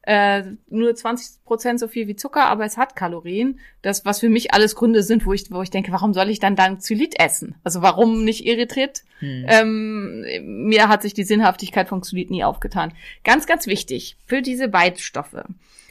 [0.00, 3.60] Äh, nur 20 Prozent so viel wie Zucker, aber es hat Kalorien.
[3.82, 6.38] Das, was für mich alles Gründe sind, wo ich, wo ich denke, warum soll ich
[6.38, 7.54] dann dann Xylit essen?
[7.64, 9.04] Also warum nicht Erythrit?
[9.20, 12.94] Ähm, mir hat sich die Sinnhaftigkeit von Xylit nie aufgetan.
[13.24, 15.44] Ganz, ganz wichtig für diese Beitstoffe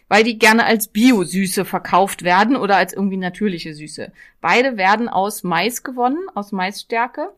[0.07, 4.11] weil die gerne als Bio-Süße verkauft werden oder als irgendwie natürliche Süße.
[4.41, 7.29] Beide werden aus Mais gewonnen, aus Maisstärke.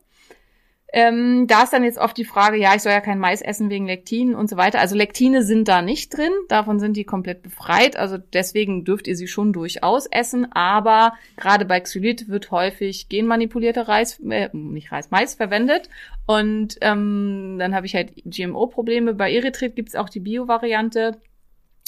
[0.92, 3.70] Ähm, da ist dann jetzt oft die Frage, ja, ich soll ja kein Mais essen
[3.70, 4.80] wegen Lektinen und so weiter.
[4.80, 7.96] Also Lektine sind da nicht drin, davon sind die komplett befreit.
[7.96, 10.52] Also deswegen dürft ihr sie schon durchaus essen.
[10.52, 15.90] Aber gerade bei Xylit wird häufig genmanipulierter Reis, äh, nicht Reis, Mais verwendet.
[16.26, 19.14] Und ähm, dann habe ich halt GMO-Probleme.
[19.14, 21.18] Bei Erythrit gibt's auch die Bio-Variante.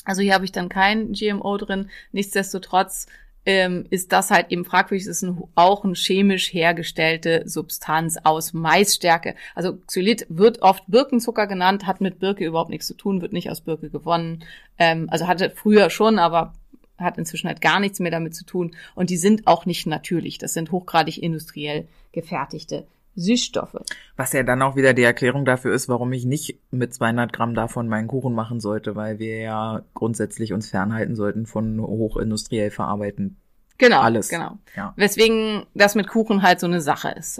[0.05, 1.89] Also hier habe ich dann kein GMO drin.
[2.11, 3.07] Nichtsdestotrotz
[3.45, 5.07] ähm, ist das halt eben fragwürdig.
[5.07, 9.35] Es ist ein, auch eine chemisch hergestellte Substanz aus Maisstärke.
[9.55, 13.49] Also Xylit wird oft Birkenzucker genannt, hat mit Birke überhaupt nichts zu tun, wird nicht
[13.49, 14.43] aus Birke gewonnen.
[14.77, 16.53] Ähm, also hatte früher schon, aber
[16.97, 18.75] hat inzwischen halt gar nichts mehr damit zu tun.
[18.93, 20.37] Und die sind auch nicht natürlich.
[20.37, 23.77] Das sind hochgradig industriell gefertigte Süßstoffe.
[24.15, 27.53] Was ja dann auch wieder die Erklärung dafür ist, warum ich nicht mit 200 Gramm
[27.53, 33.37] davon meinen Kuchen machen sollte, weil wir ja grundsätzlich uns fernhalten sollten von hochindustriell verarbeiten.
[33.77, 34.29] Genau, Alles.
[34.29, 34.59] genau.
[34.75, 34.93] Ja.
[34.95, 37.39] Weswegen das mit Kuchen halt so eine Sache ist.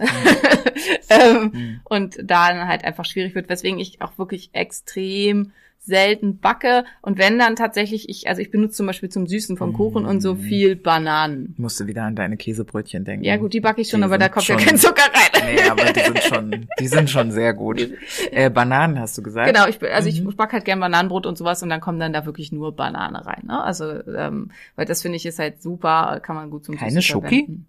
[1.10, 5.52] ähm, Und da dann halt einfach schwierig wird, weswegen ich auch wirklich extrem
[5.84, 6.86] selten backe.
[7.02, 10.22] Und wenn dann tatsächlich, ich, also ich benutze zum Beispiel zum Süßen vom Kuchen und
[10.22, 11.50] so viel Bananen.
[11.54, 13.26] Ich musste wieder an deine Käsebrötchen denken.
[13.26, 15.56] Ja gut, die backe ich schon, Die aber da kommt ja schon- kein Zucker rein.
[15.56, 17.82] Nee, aber die sind schon, die sind schon sehr gut.
[18.32, 19.48] Äh, Bananen hast du gesagt?
[19.54, 20.30] Genau, ich, also Mhm.
[20.30, 23.26] ich back halt gern Bananenbrot und sowas und dann kommen dann da wirklich nur Banane
[23.26, 23.44] rein.
[23.48, 23.62] Ne?
[23.62, 27.02] Also, ähm, weil das finde ich ist halt super, kann man gut zum Keine Süßen
[27.02, 27.28] Schoki?
[27.46, 27.66] verwenden.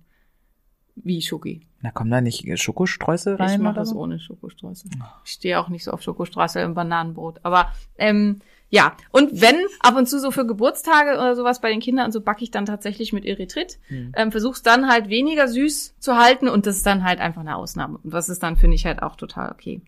[0.94, 1.62] Wie Schoki?
[1.80, 3.54] Na, kommen da nicht Schokostreusel rein?
[3.54, 3.96] Ich mache das so?
[3.96, 4.90] ohne Schokostreusel.
[5.24, 7.40] Ich stehe auch nicht so auf Schokostreusel im Bananenbrot.
[7.42, 11.80] Aber ähm, ja, und wenn ab und zu so für Geburtstage oder sowas bei den
[11.80, 13.78] Kindern und so backe ich dann tatsächlich mit Erythrit.
[13.88, 14.12] Hm.
[14.16, 17.56] Ähm, versuch's dann halt weniger süß zu halten und das ist dann halt einfach eine
[17.56, 17.98] Ausnahme.
[18.02, 19.82] Und das ist dann, finde ich, halt auch total okay.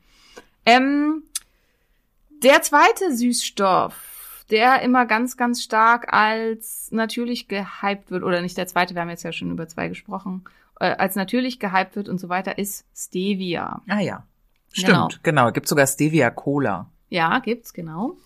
[0.66, 1.22] Ähm,
[2.42, 8.66] der zweite Süßstoff, der immer ganz, ganz stark als natürlich gehypt wird, oder nicht der
[8.66, 10.44] zweite, wir haben jetzt ja schon über zwei gesprochen,
[10.80, 13.82] äh, als natürlich gehypt wird und so weiter, ist Stevia.
[13.88, 14.26] Ah ja.
[14.74, 15.08] Genau.
[15.08, 15.52] Stimmt, genau.
[15.52, 16.90] Gibt sogar Stevia Cola.
[17.08, 18.16] Ja, gibt's, genau.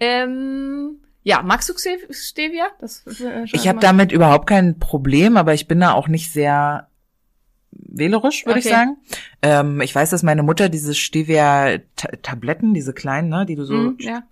[0.00, 2.68] Ähm, ja, magst du Ste- Stevia?
[2.80, 6.88] Das, äh, Ich habe damit überhaupt kein Problem, aber ich bin da auch nicht sehr
[7.78, 8.74] wählerisch, würde ich Okay.
[8.74, 8.96] sagen.
[9.42, 13.96] Ähm, ich weiß, dass meine Mutter diese Stevia-Tabletten, diese kleinen, ne, die du so, Mhm,
[14.00, 14.22] ja.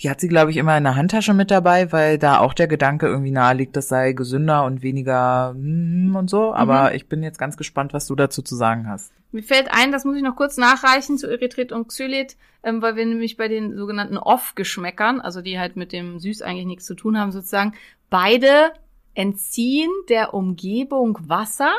[0.00, 2.66] die hat sie, glaube ich, immer in der Handtasche mit dabei, weil da auch der
[2.66, 6.54] Gedanke irgendwie nahe liegt, das sei gesünder und weniger mm, und so.
[6.54, 6.96] Aber Mhm.
[6.96, 9.12] ich bin jetzt ganz gespannt, was du dazu zu sagen hast.
[9.32, 12.96] Mir fällt ein, das muss ich noch kurz nachreichen zu Erythrit und Xylit, ähm, weil
[12.96, 16.94] wir nämlich bei den sogenannten Off-Geschmäckern, also die halt mit dem Süß eigentlich nichts zu
[16.94, 17.74] tun haben, sozusagen,
[18.10, 18.72] beide
[19.14, 21.72] entziehen der Umgebung Wasser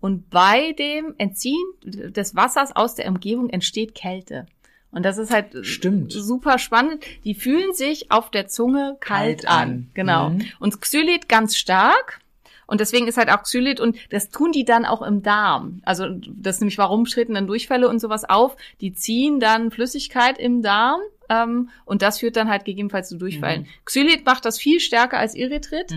[0.00, 4.46] und bei dem Entziehen des Wassers aus der Umgebung entsteht Kälte.
[4.92, 6.12] Und das ist halt Stimmt.
[6.12, 7.04] super spannend.
[7.24, 9.60] Die fühlen sich auf der Zunge kalt, Kalt an.
[9.60, 9.90] an.
[9.94, 10.30] Genau.
[10.30, 10.46] Mhm.
[10.58, 12.20] Und Xylit ganz stark.
[12.66, 15.80] Und deswegen ist halt auch Xylit und das tun die dann auch im Darm.
[15.84, 18.56] Also das ist nämlich warum treten dann Durchfälle und sowas auf.
[18.80, 23.66] Die ziehen dann Flüssigkeit im Darm ähm, und das führt dann halt gegebenenfalls zu Durchfällen.
[23.84, 25.92] Xylit macht das viel stärker als Erythrit.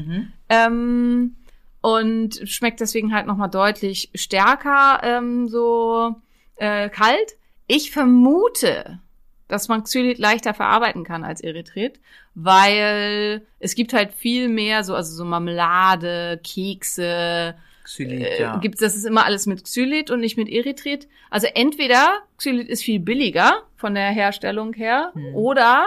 [0.48, 1.36] Ähm,
[1.82, 6.16] und schmeckt deswegen halt nochmal deutlich stärker ähm, so
[6.56, 7.34] äh, kalt.
[7.68, 9.00] Ich vermute,
[9.48, 12.00] dass man Xylit leichter verarbeiten kann als Erythrit,
[12.36, 18.58] weil es gibt halt viel mehr so, also so Marmelade, Kekse, Xylit, äh, ja.
[18.58, 21.08] gibt's, das ist immer alles mit Xylit und nicht mit Erythrit.
[21.30, 25.36] Also entweder Xylit ist viel billiger von der Herstellung her Hm.
[25.36, 25.86] oder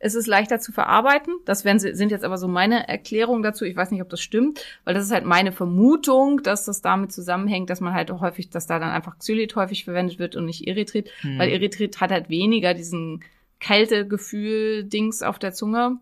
[0.00, 1.34] es ist leichter zu verarbeiten.
[1.44, 3.64] Das sie- sind jetzt aber so meine Erklärungen dazu.
[3.64, 7.10] Ich weiß nicht, ob das stimmt, weil das ist halt meine Vermutung, dass das damit
[7.12, 10.44] zusammenhängt, dass man halt auch häufig, dass da dann einfach Xylit häufig verwendet wird und
[10.44, 11.38] nicht Erythrit, Hm.
[11.38, 13.24] weil Erythrit hat halt weniger diesen
[13.60, 15.98] Kältegefühl-Dings auf der Zunge.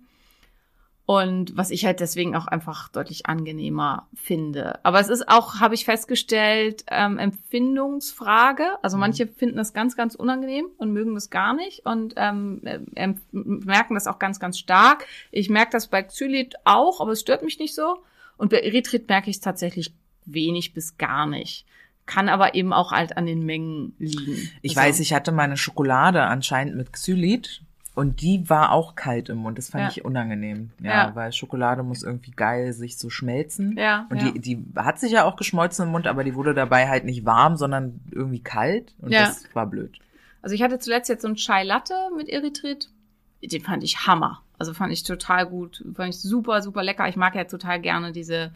[1.07, 4.81] Und was ich halt deswegen auch einfach deutlich angenehmer finde.
[4.85, 8.65] Aber es ist auch, habe ich festgestellt, ähm, Empfindungsfrage.
[8.83, 13.15] Also manche finden das ganz, ganz unangenehm und mögen das gar nicht und ähm, äh,
[13.31, 15.07] merken das auch ganz, ganz stark.
[15.31, 17.99] Ich merke das bei Xylit auch, aber es stört mich nicht so.
[18.37, 21.67] Und bei Erythrit merke ich es tatsächlich wenig bis gar nicht.
[22.07, 24.51] Kann aber eben auch halt an den Mengen liegen.
[24.63, 27.63] Ich Also- weiß, ich hatte meine Schokolade anscheinend mit Xylit
[27.97, 29.59] und die war auch kalt im Mund.
[29.59, 29.89] Das fand Ja.
[29.91, 30.71] ich unangenehm.
[30.81, 31.15] Ja, Ja.
[31.17, 33.77] weil Schokolade muss irgendwie geil sich so schmelzen.
[33.77, 34.31] Ja, Und ja.
[34.31, 37.25] die, die hat sich ja auch geschmolzen im Mund, aber die wurde dabei halt nicht
[37.25, 38.95] warm, sondern irgendwie kalt.
[39.01, 39.25] Und Ja.
[39.27, 39.99] das war blöd.
[40.43, 42.91] Also ich hatte zuletzt jetzt so einen Chai Latte mit Erythrit.
[43.43, 44.43] Den fand ich Hammer.
[44.59, 45.85] Also fand ich total gut.
[45.95, 47.09] Fand ich super, super lecker.
[47.09, 48.53] Ich mag ja total gerne diese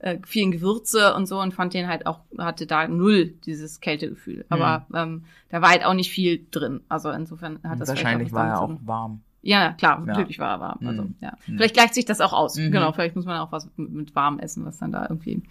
[0.00, 4.44] äh, vielen Gewürze und so und fand den halt auch, hatte da null dieses Kältegefühl.
[4.48, 6.80] Aber ähm, da war halt auch nicht viel drin.
[6.88, 9.20] Also insofern hat das wahrscheinlich war er auch warm.
[9.42, 10.04] Ja, klar, Ja.
[10.06, 10.86] natürlich war warm.
[10.86, 11.14] Also, Mhm.
[11.20, 11.32] ja.
[11.46, 11.56] Mhm.
[11.56, 12.56] Vielleicht gleicht sich das auch aus.
[12.56, 12.72] Mhm.
[12.72, 15.42] Genau, vielleicht muss man auch was mit, mit warm essen, was dann da irgendwie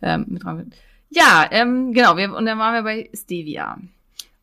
[0.00, 0.74] ähm, mit dran wird.
[1.10, 3.78] Ja, ähm, genau, wir, und dann waren wir bei Stevia.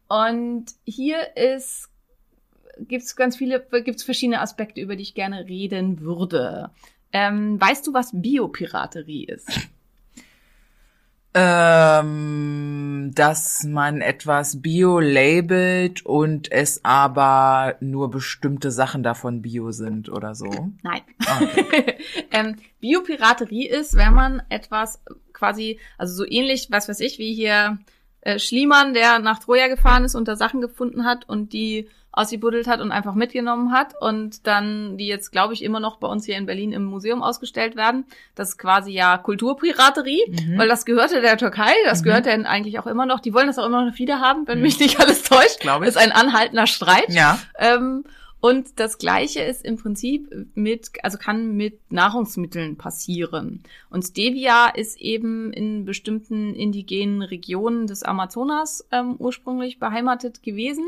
[0.07, 1.89] Und hier ist,
[2.79, 6.69] gibt's ganz viele, gibt's verschiedene Aspekte, über die ich gerne reden würde.
[7.13, 9.47] Ähm, weißt du, was Biopiraterie ist?
[11.35, 20.09] Ähm, dass man etwas bio labelt und es aber nur bestimmte Sachen davon bio sind
[20.09, 20.71] oder so.
[20.83, 21.01] Nein.
[21.25, 21.97] Ah, okay.
[22.31, 25.01] ähm, Biopiraterie ist, wenn man etwas
[25.33, 27.79] quasi, also so ähnlich, was weiß ich, wie hier
[28.21, 32.67] äh, Schliemann, der nach Troja gefahren ist und da Sachen gefunden hat und die ausgebuddelt
[32.67, 36.25] hat und einfach mitgenommen hat und dann die jetzt, glaube ich, immer noch bei uns
[36.25, 38.05] hier in Berlin im Museum ausgestellt werden.
[38.35, 40.57] Das ist quasi ja Kulturpiraterie, Mhm.
[40.57, 42.05] weil das gehörte der Türkei, das Mhm.
[42.05, 43.19] gehört denen eigentlich auch immer noch.
[43.19, 45.59] Die wollen das auch immer noch wieder haben, wenn mich nicht alles täuscht.
[45.59, 45.93] Glaube ich.
[45.93, 47.09] Das ist ein anhaltender Streit.
[47.09, 47.39] Ja.
[47.57, 48.03] Ähm,
[48.39, 53.63] und das Gleiche ist im Prinzip mit, also kann mit Nahrungsmitteln passieren.
[53.89, 60.85] Und Stevia ist eben in bestimmten indigenen Regionen des Amazonas ähm, ursprünglich beheimatet gewesen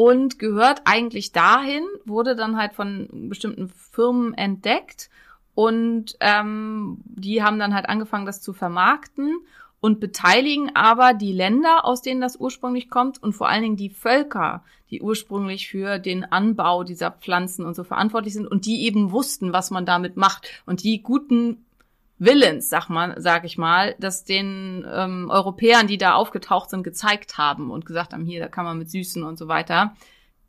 [0.00, 5.10] und gehört eigentlich dahin, wurde dann halt von bestimmten Firmen entdeckt.
[5.54, 9.36] Und ähm, die haben dann halt angefangen, das zu vermarkten
[9.78, 13.90] und beteiligen aber die Länder, aus denen das ursprünglich kommt und vor allen Dingen die
[13.90, 19.12] Völker, die ursprünglich für den Anbau dieser Pflanzen und so verantwortlich sind und die eben
[19.12, 20.48] wussten, was man damit macht.
[20.64, 21.66] Und die guten
[22.20, 27.38] Willens, sag mal, sag ich mal, das den ähm, Europäern, die da aufgetaucht sind, gezeigt
[27.38, 29.96] haben und gesagt haben, hier, da kann man mit Süßen und so weiter.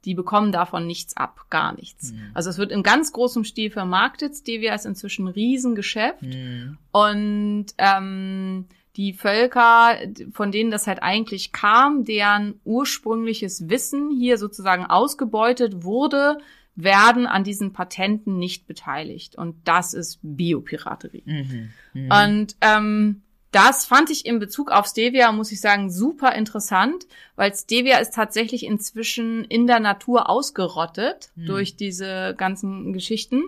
[0.03, 2.11] Die bekommen davon nichts ab, gar nichts.
[2.11, 2.31] Mhm.
[2.33, 4.35] Also es wird in ganz großem Stil vermarktet.
[4.35, 6.23] Stevia ist inzwischen ein Riesengeschäft.
[6.23, 6.77] Mhm.
[6.91, 8.65] Und ähm,
[8.97, 9.95] die Völker,
[10.33, 16.37] von denen das halt eigentlich kam, deren ursprüngliches Wissen hier sozusagen ausgebeutet wurde,
[16.75, 19.35] werden an diesen Patenten nicht beteiligt.
[19.35, 21.23] Und das ist Biopiraterie.
[21.25, 21.69] Mhm.
[21.93, 22.11] Mhm.
[22.11, 27.05] Und ähm, das fand ich in Bezug auf Stevia, muss ich sagen, super interessant,
[27.35, 31.45] weil Stevia ist tatsächlich inzwischen in der Natur ausgerottet Hm.
[31.47, 33.43] durch diese ganzen Geschichten.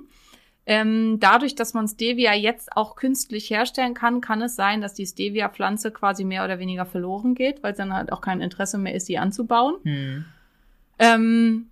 [0.65, 5.05] Ähm, dadurch, dass man Stevia jetzt auch künstlich herstellen kann, kann es sein, dass die
[5.05, 8.95] Stevia-Pflanze quasi mehr oder weniger verloren geht, weil es dann halt auch kein Interesse mehr
[8.95, 9.75] ist, sie anzubauen.
[9.83, 10.25] Mhm.
[10.99, 11.67] Ähm,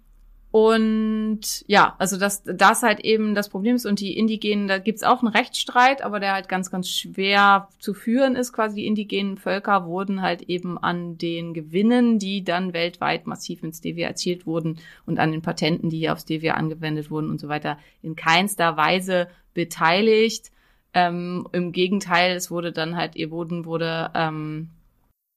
[0.51, 5.01] und ja, also dass das halt eben das Problem ist und die Indigenen, da gibt's
[5.01, 8.51] auch einen Rechtsstreit, aber der halt ganz, ganz schwer zu führen ist.
[8.51, 13.71] Quasi die indigenen Völker wurden halt eben an den Gewinnen, die dann weltweit massiv in
[13.71, 17.47] Stevia erzielt wurden und an den Patenten, die hier auf Stevia angewendet wurden und so
[17.47, 20.51] weiter, in keinster Weise beteiligt.
[20.93, 24.71] Ähm, Im Gegenteil, es wurde dann halt, ihr Boden wurde ähm,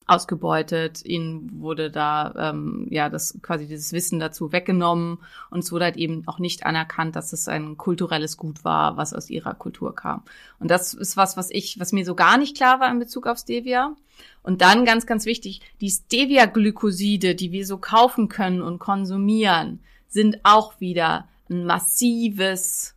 [0.06, 5.18] ausgebeutet, ihnen wurde da ähm, ja das quasi dieses Wissen dazu weggenommen
[5.50, 9.14] und es wurde halt eben auch nicht anerkannt, dass es ein kulturelles Gut war, was
[9.14, 10.22] aus ihrer Kultur kam.
[10.58, 13.26] Und das ist was, was ich, was mir so gar nicht klar war in Bezug
[13.26, 13.96] auf Stevia.
[14.42, 20.38] Und dann ganz, ganz wichtig, die Stevia-Glykoside, die wir so kaufen können und konsumieren, sind
[20.44, 22.93] auch wieder ein massives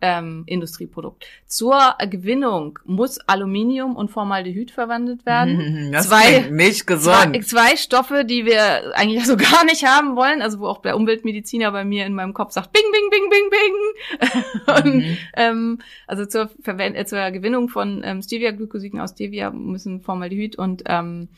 [0.00, 1.24] ähm, Industrieprodukt.
[1.46, 1.78] Zur
[2.10, 5.90] Gewinnung muss Aluminium und Formaldehyd verwendet werden.
[5.92, 7.46] Das Zwei- nicht Zwei, gesund.
[7.46, 11.72] zwei Stoffe, die wir eigentlich so gar nicht haben wollen, also wo auch der Umweltmediziner
[11.72, 14.84] bei mir in meinem Kopf sagt, bing, bing, bing, bing, bing.
[14.84, 15.16] Und, Mhm.
[15.36, 20.82] ähm, also zur, Verwend äh, zur Gewinnung von ähm, Stevia-Glykosiden aus Stevia müssen Formaldehyd und
[20.86, 21.28] ähm,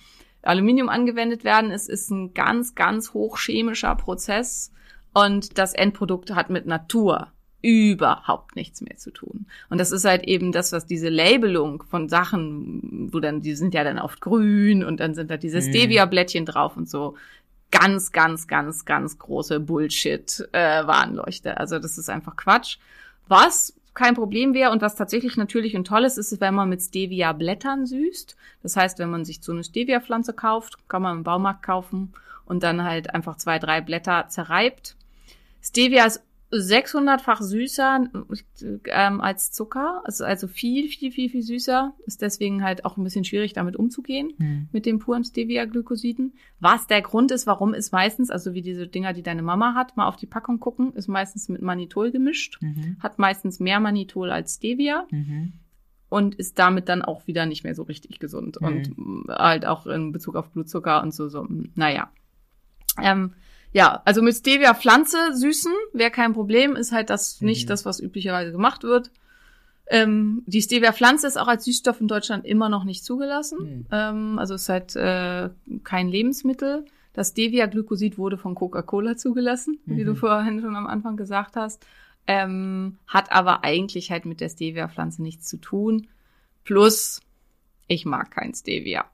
[0.42, 1.70] Aluminium angewendet werden.
[1.70, 4.72] Es ist ein ganz, ganz hochchemischer Prozess
[5.14, 7.28] und das Endprodukt hat mit Natur
[7.62, 9.46] überhaupt nichts mehr zu tun.
[9.68, 13.74] Und das ist halt eben das, was diese Labelung von Sachen, wo dann, die sind
[13.74, 15.70] ja dann oft grün und dann sind da diese Mhm.
[15.70, 17.16] Stevia-Blättchen drauf und so.
[17.70, 21.56] Ganz, ganz, ganz, ganz große Bullshit-Warnleuchte.
[21.58, 22.78] also das ist einfach Quatsch.
[23.28, 26.80] Was kein Problem wäre und was tatsächlich natürlich und toll ist, ist, wenn man mit
[26.80, 28.36] Stevia-Blättern süßt.
[28.62, 32.12] Das heißt, wenn man sich so eine Stevia-Pflanze kauft, kann man im Baumarkt kaufen
[32.46, 34.96] und dann halt einfach zwei, drei Blätter zerreibt.
[35.62, 36.22] Stevia ist
[36.52, 38.08] 600-fach süßer
[38.86, 41.94] ähm, als Zucker, ist also viel, viel, viel, viel süßer.
[42.06, 44.68] Ist deswegen halt auch ein bisschen schwierig, damit umzugehen Mhm.
[44.72, 46.34] mit den puren Stevia-Glykosiden.
[46.58, 49.96] Was der Grund ist, warum ist meistens, also wie diese Dinger, die deine Mama hat,
[49.96, 52.96] mal auf die Packung gucken, ist meistens mit Manitol gemischt, Mhm.
[53.00, 55.52] hat meistens mehr Manitol als Stevia Mhm.
[56.08, 58.66] und ist damit dann auch wieder nicht mehr so richtig gesund Mhm.
[58.66, 61.46] und mm, halt auch in Bezug auf Blutzucker und so, so,
[61.76, 62.10] naja.
[63.00, 63.34] Ähm,
[63.72, 67.46] ja, also mit Stevia Pflanze süßen wäre kein Problem, ist halt das Mhm.
[67.46, 69.10] nicht das, was üblicherweise gemacht wird.
[69.92, 73.58] Ähm, die Stevia Pflanze ist auch als Süßstoff in Deutschland immer noch nicht zugelassen.
[73.58, 73.86] Mhm.
[73.90, 75.50] Ähm, also ist halt äh,
[75.82, 76.84] kein Lebensmittel.
[77.12, 81.84] Das Stevia-Glycosid wurde von Coca-Cola zugelassen, wie du vorhin schon am Anfang gesagt hast.
[82.28, 86.06] Ähm, hat aber eigentlich halt mit der Stevia-Pflanze nichts zu tun.
[86.62, 87.20] Plus,
[87.88, 89.06] ich mag kein Stevia.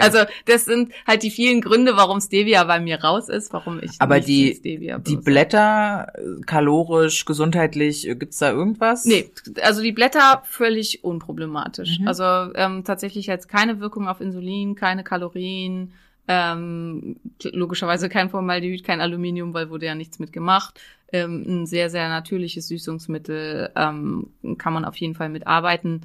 [0.00, 3.92] Also das sind halt die vielen Gründe, warum Stevia bei mir raus ist, warum ich
[3.98, 5.24] Aber nicht die, Stevia die benutze.
[5.24, 9.04] Blätter, äh, kalorisch, gesundheitlich, äh, gibt's da irgendwas?
[9.04, 9.30] Nee,
[9.62, 12.00] also die Blätter völlig unproblematisch.
[12.00, 12.08] Mhm.
[12.08, 12.24] Also
[12.54, 15.92] ähm, tatsächlich jetzt keine Wirkung auf Insulin, keine Kalorien,
[16.28, 20.80] ähm, logischerweise kein Formaldehyd, kein Aluminium, weil wurde ja nichts mit gemacht.
[21.12, 24.28] Ähm, ein sehr, sehr natürliches Süßungsmittel ähm,
[24.58, 26.02] kann man auf jeden Fall mitarbeiten.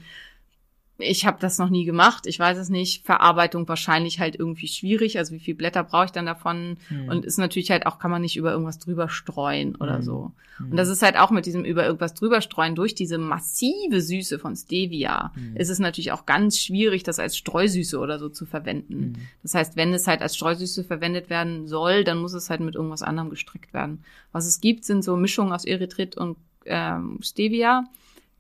[0.98, 3.06] Ich habe das noch nie gemacht, ich weiß es nicht.
[3.06, 5.18] Verarbeitung wahrscheinlich halt irgendwie schwierig.
[5.18, 6.78] Also wie viel Blätter brauche ich dann davon?
[6.88, 7.10] Hm.
[7.10, 10.04] Und ist natürlich halt auch, kann man nicht über irgendwas drüber streuen oder Hm.
[10.04, 10.32] so.
[10.58, 14.40] Und das ist halt auch mit diesem über irgendwas drüber streuen durch diese massive Süße
[14.40, 15.34] von Stevia.
[15.36, 15.58] Hm.
[15.58, 18.94] Ist es natürlich auch ganz schwierig, das als Streusüße oder so zu verwenden.
[18.94, 19.14] Hm.
[19.44, 22.76] Das heißt, wenn es halt als Streusüße verwendet werden soll, dann muss es halt mit
[22.76, 24.04] irgendwas anderem gestreckt werden.
[24.32, 27.84] Was es gibt, sind so Mischungen aus Erythrit und ähm, Stevia,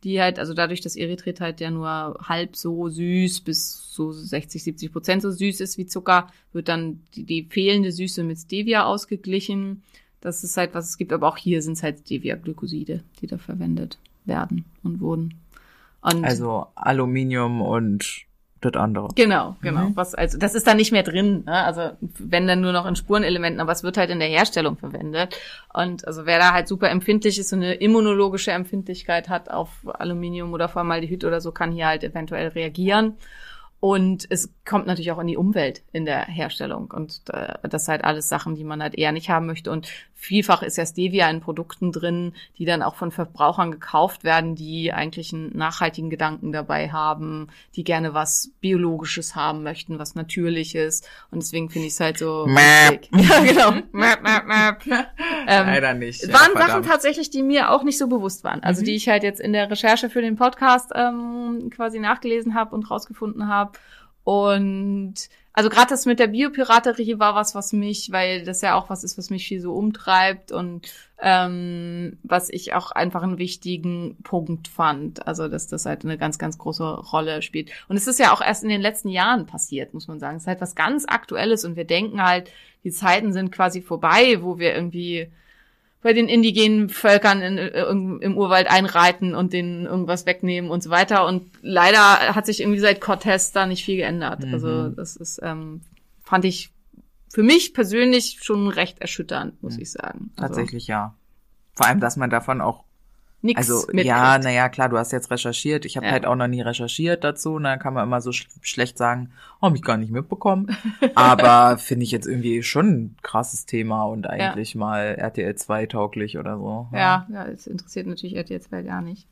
[0.05, 4.63] die halt, also dadurch, dass Erythrit halt ja nur halb so süß bis so 60,
[4.63, 8.85] 70 Prozent so süß ist wie Zucker, wird dann die, die fehlende Süße mit Stevia
[8.85, 9.83] ausgeglichen.
[10.21, 13.37] Das ist halt, was es gibt, aber auch hier sind es halt Stevia-Glykoside, die da
[13.37, 15.33] verwendet werden und wurden.
[16.01, 18.25] Und Also Aluminium und
[18.61, 19.09] das andere.
[19.15, 19.89] Genau, genau.
[19.89, 19.95] Mhm.
[19.95, 21.63] Was, also, das ist da nicht mehr drin, ne?
[21.63, 25.37] Also, wenn dann nur noch in Spurenelementen, aber es wird halt in der Herstellung verwendet.
[25.73, 30.53] Und also, wer da halt super empfindlich ist und eine immunologische Empfindlichkeit hat auf Aluminium
[30.53, 33.17] oder Formaldehyd oder so, kann hier halt eventuell reagieren.
[33.81, 36.91] Und es kommt natürlich auch in die Umwelt in der Herstellung.
[36.91, 39.69] Und äh, das sind halt alles Sachen, die man halt eher nicht haben möchte.
[39.69, 44.55] Und vielfach ist ja Stevia in Produkten drin, die dann auch von Verbrauchern gekauft werden,
[44.55, 51.01] die eigentlich einen nachhaltigen Gedanken dabei haben, die gerne was Biologisches haben möchten, was Natürliches.
[51.29, 53.07] Und deswegen finde ich es halt so Mäp.
[53.11, 53.71] Ja, genau.
[53.91, 55.05] Mäp, mäp, mäp.
[55.47, 56.23] Ähm, Leider nicht.
[56.23, 56.85] es ja, waren Sachen verdammt.
[56.87, 58.63] tatsächlich, die mir auch nicht so bewusst waren.
[58.63, 58.85] Also Mhm.
[58.85, 62.89] die ich halt jetzt in der Recherche für den Podcast ähm, quasi nachgelesen habe und
[62.89, 63.73] rausgefunden habe.
[64.23, 65.15] Und
[65.55, 69.05] also gerade das mit der Biopiraterie war was, was mich, weil das ja auch was
[69.05, 70.91] ist, was mich viel so umtreibt und
[71.21, 75.25] ähm, was ich auch einfach einen wichtigen Punkt fand.
[75.25, 77.71] Also dass das halt eine ganz, ganz große Rolle spielt.
[77.87, 80.35] Und es ist ja auch erst in den letzten Jahren passiert, muss man sagen.
[80.35, 82.51] Es ist halt was ganz Aktuelles und wir denken halt,
[82.83, 85.31] die Zeiten sind quasi vorbei, wo wir irgendwie
[86.05, 90.83] bei den indigenen Völkern in, äh, im im Urwald einreiten und denen irgendwas wegnehmen und
[90.83, 91.25] so weiter.
[91.25, 91.99] Und leider
[92.35, 94.45] hat sich irgendwie seit Cortez da nicht viel geändert.
[94.45, 94.53] Mhm.
[94.53, 95.81] Also das ist, ähm,
[96.23, 96.69] fand ich
[97.33, 99.81] für mich persönlich schon recht erschütternd, muss Mhm.
[99.81, 100.29] ich sagen.
[100.35, 101.15] Also, Tatsächlich ja.
[101.73, 102.83] Vor allem, dass man davon auch
[103.41, 105.85] nix Also ja, naja, klar, du hast jetzt recherchiert.
[105.85, 106.11] Ich habe Ja.
[106.13, 107.53] halt auch noch nie recherchiert dazu.
[107.55, 109.31] Und dann kann man immer so sch schlecht sagen,
[109.61, 110.75] oh, hab ich gar nicht mitbekommen.
[111.15, 116.37] Aber finde ich jetzt irgendwie schon ein krasses Thema und eigentlich mal RTL 2 tauglich
[116.37, 116.87] oder so.
[116.93, 119.27] Ja, ja, es interessiert natürlich RTL 2 gar nicht.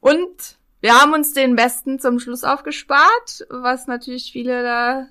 [0.00, 5.06] Und wir haben uns den besten zum Schluss aufgespart, was natürlich viele da.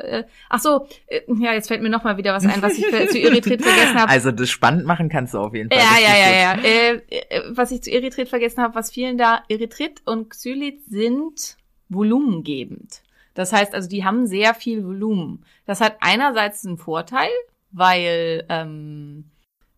[0.00, 2.84] Äh, ach so, äh, ja, jetzt fällt mir noch mal wieder was ein, was ich
[3.10, 4.10] zu Erythrit vergessen habe.
[4.10, 5.78] Also das spannend machen kannst du auf jeden Fall.
[5.78, 6.62] Ja, ja, ja, ja.
[6.62, 11.56] Äh, äh, was ich zu Erythrit vergessen habe, was vielen da, Erythrit und Xylit sind
[11.88, 13.02] volumengebend.
[13.34, 15.44] Das heißt also, die haben sehr viel Volumen.
[15.66, 17.28] Das hat einerseits einen Vorteil,
[17.70, 19.24] weil ähm,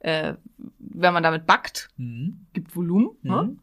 [0.00, 0.34] äh,
[0.78, 2.46] wenn man damit backt, Mhm.
[2.52, 3.10] gibt Volumen.
[3.22, 3.56] Ne?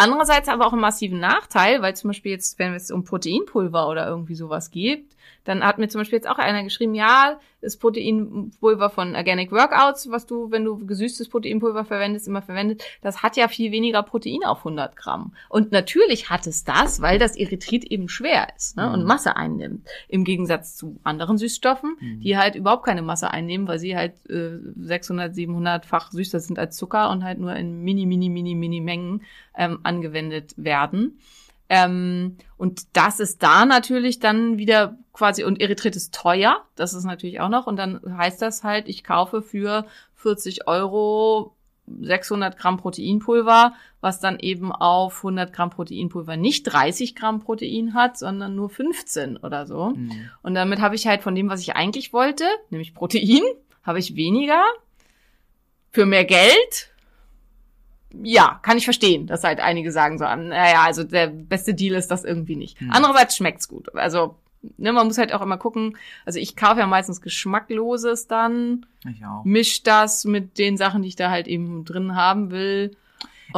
[0.00, 4.06] Andererseits aber auch einen massiven Nachteil, weil zum Beispiel jetzt, wenn es um Proteinpulver oder
[4.06, 5.04] irgendwie sowas geht,
[5.42, 10.10] dann hat mir zum Beispiel jetzt auch einer geschrieben, ja, das Proteinpulver von Organic Workouts,
[10.10, 14.44] was du, wenn du gesüßtes Proteinpulver verwendest, immer verwendet, das hat ja viel weniger Protein
[14.44, 15.34] auf 100 Gramm.
[15.48, 19.06] Und natürlich hat es das, weil das Erythrit eben schwer ist ne, und Mhm.
[19.06, 19.86] Masse einnimmt.
[20.08, 22.20] Im Gegensatz zu anderen Süßstoffen, Mhm.
[22.20, 26.76] die halt überhaupt keine Masse einnehmen, weil sie halt äh, 600, 700-fach süßer sind als
[26.76, 29.22] Zucker und halt nur in mini, mini, mini, mini Mengen
[29.56, 31.18] ähm, angewendet werden.
[31.68, 37.04] Ähm, und das ist da natürlich dann wieder quasi, und Erythrit ist teuer, das ist
[37.04, 41.54] natürlich auch noch, und dann heißt das halt, ich kaufe für 40 Euro
[42.00, 48.18] 600 Gramm Proteinpulver, was dann eben auf 100 Gramm Proteinpulver nicht 30 Gramm Protein hat,
[48.18, 49.90] sondern nur 15 oder so.
[49.90, 50.30] Mhm.
[50.42, 53.42] Und damit habe ich halt von dem, was ich eigentlich wollte, nämlich Protein,
[53.82, 54.62] habe ich weniger
[55.90, 56.90] für mehr Geld.
[58.22, 62.10] Ja, kann ich verstehen, dass halt einige sagen so, naja, also der beste Deal ist
[62.10, 62.80] das irgendwie nicht.
[62.80, 62.90] Hm.
[62.90, 63.94] Andererseits schmeckt's gut.
[63.94, 64.36] Also,
[64.78, 65.96] ne, man muss halt auch immer gucken.
[66.24, 69.44] Also ich kaufe ja meistens Geschmackloses dann, Ich auch.
[69.44, 72.96] misch das mit den Sachen, die ich da halt eben drin haben will.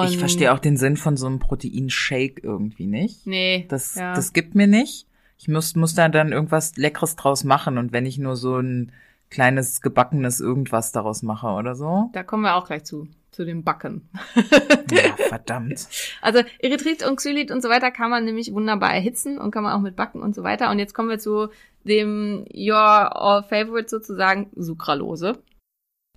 [0.04, 3.26] ich verstehe auch den Sinn von so einem Proteinshake irgendwie nicht.
[3.26, 3.66] Nee.
[3.68, 4.14] Das, ja.
[4.14, 5.06] das gibt mir nicht.
[5.38, 8.92] Ich muss, muss da dann irgendwas Leckeres draus machen und wenn ich nur so ein
[9.30, 12.10] kleines gebackenes irgendwas daraus mache oder so.
[12.12, 14.08] Da kommen wir auch gleich zu, zu dem Backen.
[14.90, 15.86] Ja, verdammt.
[16.20, 19.72] Also Erythrit und Xylit und so weiter kann man nämlich wunderbar erhitzen und kann man
[19.72, 20.70] auch mit backen und so weiter.
[20.70, 21.48] Und jetzt kommen wir zu
[21.84, 25.38] dem Your All Favorite sozusagen, Sucralose.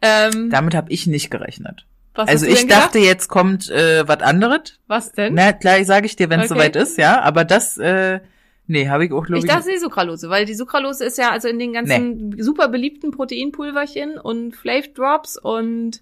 [0.01, 1.85] Ähm, Damit habe ich nicht gerechnet.
[2.15, 4.79] was also ich dachte, jetzt kommt äh, was anderes.
[4.87, 5.33] Was denn?
[5.35, 6.59] Na, klar, sage ich dir, wenn es Okay.
[6.59, 7.21] soweit ist, ja.
[7.21, 8.19] Aber das, äh,
[8.67, 11.47] nee, habe ich auch, glaube Ich dachte die Sucralose, weil die Sucralose ist ja also
[11.47, 16.01] in den ganzen super beliebten Proteinpulverchen und Flav Drops und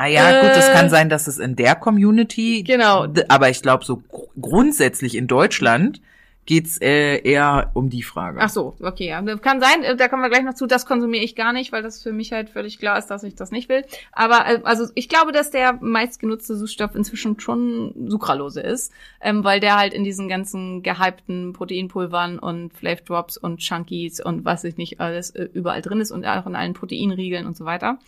[0.00, 2.62] ah ja, gut, das äh, kann sein, dass es in der Community.
[2.62, 3.06] Genau.
[3.28, 6.00] Aber ich glaube, so gr grundsätzlich in Deutschland
[6.50, 8.40] geht's äh, eher um die Frage.
[8.40, 9.22] ach so, okay, ja.
[9.36, 11.84] Kann sein, äh, da kommen wir gleich noch zu, das konsumiere ich gar nicht, weil
[11.84, 13.84] das für mich halt völlig klar ist, dass ich das nicht will.
[14.10, 19.60] Aber äh, also ich glaube, dass der meistgenutzte Süßstoff inzwischen schon Sucralose ist, ähm, weil
[19.60, 24.76] der halt in diesen ganzen gehypten Proteinpulvern und Flav Drops und Chunkies und was ich
[24.76, 28.00] nicht alles äh, überall drin ist und auch in allen Proteinriegeln und so weiter.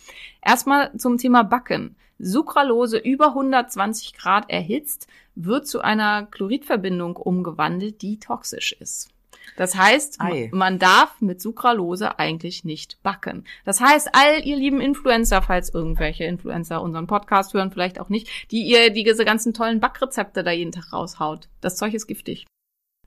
[0.45, 1.95] Erstmal zum Thema Backen.
[2.23, 9.09] Sucralose über 120 Grad erhitzt wird zu einer Chloridverbindung umgewandelt, die toxisch ist.
[9.57, 10.49] Das heißt, Ei.
[10.53, 13.45] man darf mit Sucralose eigentlich nicht backen.
[13.65, 18.29] Das heißt, all ihr lieben Influencer, falls irgendwelche Influencer unseren Podcast hören, vielleicht auch nicht,
[18.51, 21.49] die ihr diese ganzen tollen Backrezepte da jeden Tag raushaut.
[21.61, 22.47] Das Zeug ist giftig.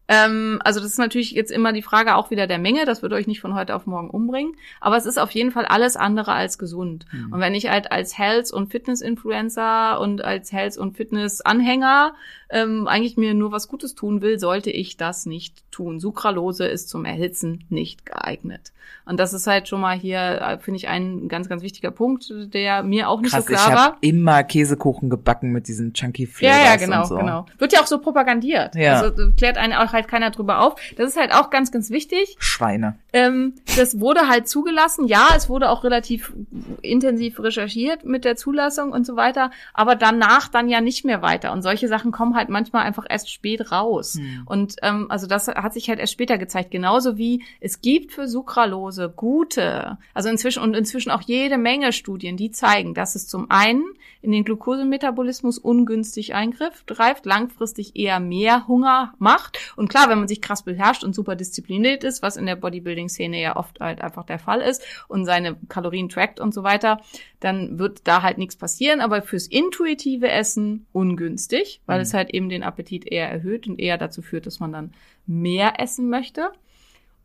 [0.07, 2.85] Ähm, also das ist natürlich jetzt immer die Frage auch wieder der Menge.
[2.85, 4.55] Das wird euch nicht von heute auf morgen umbringen.
[4.79, 7.05] Aber es ist auf jeden Fall alles andere als gesund.
[7.31, 12.13] Und wenn ich halt als Health- und Fitness-Influencer und als Health- und Fitness-Anhänger
[12.49, 15.99] ähm, eigentlich mir nur was Gutes tun will, sollte ich das nicht tun.
[15.99, 18.71] Sucralose ist zum Erhitzen nicht geeignet.
[19.07, 22.31] Und das ist halt schon mal hier, äh, finde ich, ein ganz, ganz wichtiger Punkt,
[22.53, 23.83] der mir auch nicht Krass, so ich klar war.
[23.85, 27.17] habe immer Käsekuchen gebacken mit diesen chunky Flavors Ja, ja, genau, und so.
[27.17, 27.45] genau.
[27.57, 28.75] Wird ja auch so propagandiert.
[28.75, 28.99] Ja.
[29.01, 30.75] Also äh, klärt einen auch halt keiner drüber auf.
[30.97, 32.35] Das ist halt auch ganz, ganz wichtig.
[32.39, 32.97] Schweine.
[33.13, 35.07] Ähm, das wurde halt zugelassen.
[35.07, 36.33] Ja, es wurde auch relativ
[36.81, 39.51] intensiv recherchiert mit der Zulassung und so weiter.
[39.73, 41.51] Aber danach dann ja nicht mehr weiter.
[41.53, 44.15] Und solche Sachen kommen halt manchmal einfach erst spät raus.
[44.45, 46.71] Und ähm, also das hat sich halt erst später gezeigt.
[46.71, 52.37] Genauso wie es gibt für Sucralose gute, also inzwischen und inzwischen auch jede Menge Studien,
[52.37, 53.83] die zeigen, dass es zum einen
[54.21, 59.57] in den Glukosemetabolismus ungünstig eingreift, langfristig eher mehr Hunger macht.
[59.75, 63.39] Und klar, wenn man sich krass beherrscht und super diszipliniert ist, was in der Bodybuilding-Szene
[63.39, 66.99] ja oft halt einfach der Fall ist und seine Kalorien trackt und so weiter,
[67.45, 69.01] dann wird da halt nichts passieren.
[69.01, 73.97] Aber fürs intuitive Essen ungünstig, weil es halt eben den Appetit eher erhöht und eher
[73.97, 74.93] dazu führt, dass man dann
[75.27, 76.51] mehr essen möchte.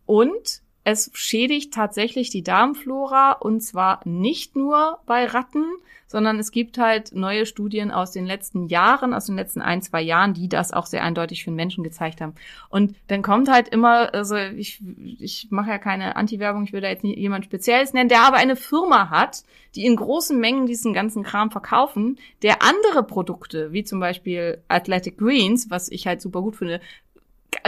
[0.06, 5.64] Und es schädigt tatsächlich die Darmflora und zwar nicht nur bei Ratten,
[6.10, 10.02] sondern es gibt halt neue Studien aus den letzten Jahren, aus den letzten ein, zwei
[10.02, 12.34] Jahren, die das auch sehr eindeutig für den Menschen gezeigt haben.
[12.68, 14.82] Und dann kommt halt immer, also ich,
[15.20, 18.38] ich mache ja keine Anti-Werbung, ich will da jetzt nicht jemand Spezielles nennen, der aber
[18.38, 19.44] eine Firma hat,
[19.76, 25.16] die in großen Mengen diesen ganzen Kram verkaufen, der andere Produkte, wie zum Beispiel Athletic
[25.16, 26.80] Greens, was ich halt super gut finde,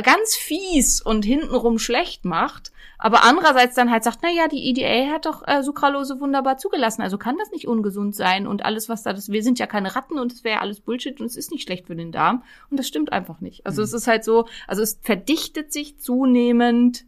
[0.02, 5.12] ganz fies und hintenrum schlecht macht, aber andererseits dann halt sagt, na ja, die EDA
[5.12, 9.02] hat doch äh, Sucralose wunderbar zugelassen, also kann das nicht ungesund sein und alles was
[9.02, 11.50] da das wir sind ja keine Ratten und es wäre alles Bullshit und es ist
[11.50, 13.66] nicht schlecht für den Darm und das stimmt einfach nicht.
[13.66, 17.04] Also es ist halt so, also es verdichtet sich zunehmend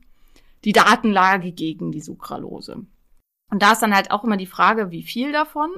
[0.65, 2.87] die Datenlage gegen die Sucralose.
[3.51, 5.71] Und da ist dann halt auch immer die Frage, wie viel davon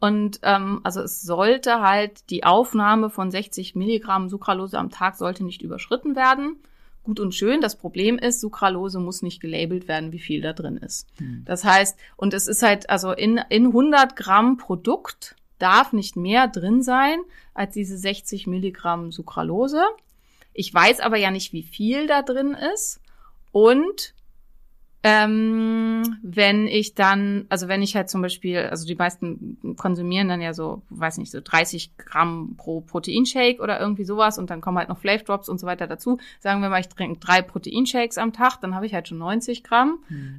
[0.00, 5.44] und ähm, also es sollte halt die Aufnahme von 60 Milligramm Sucralose am Tag sollte
[5.44, 6.56] nicht überschritten werden.
[7.02, 7.60] Gut und schön.
[7.60, 11.08] Das Problem ist, Sucralose muss nicht gelabelt werden, wie viel da drin ist.
[11.46, 16.48] Das heißt, und es ist halt, also in, in 100 Gramm Produkt darf nicht mehr
[16.48, 17.18] drin sein
[17.54, 19.82] als diese 60 Milligramm Sucralose.
[20.52, 23.00] Ich weiß aber ja nicht, wie viel da drin ist.
[23.52, 24.14] Und
[25.04, 30.40] ähm, wenn ich dann, also wenn ich halt zum Beispiel, also die meisten konsumieren dann
[30.40, 34.76] ja so, weiß nicht, so 30 Gramm pro Proteinshake oder irgendwie sowas und dann kommen
[34.76, 36.18] halt noch Flav Drops und so weiter dazu.
[36.40, 39.62] Sagen wir mal, ich trinke drei Proteinshakes am Tag, dann habe ich halt schon 90
[39.62, 39.98] Gramm.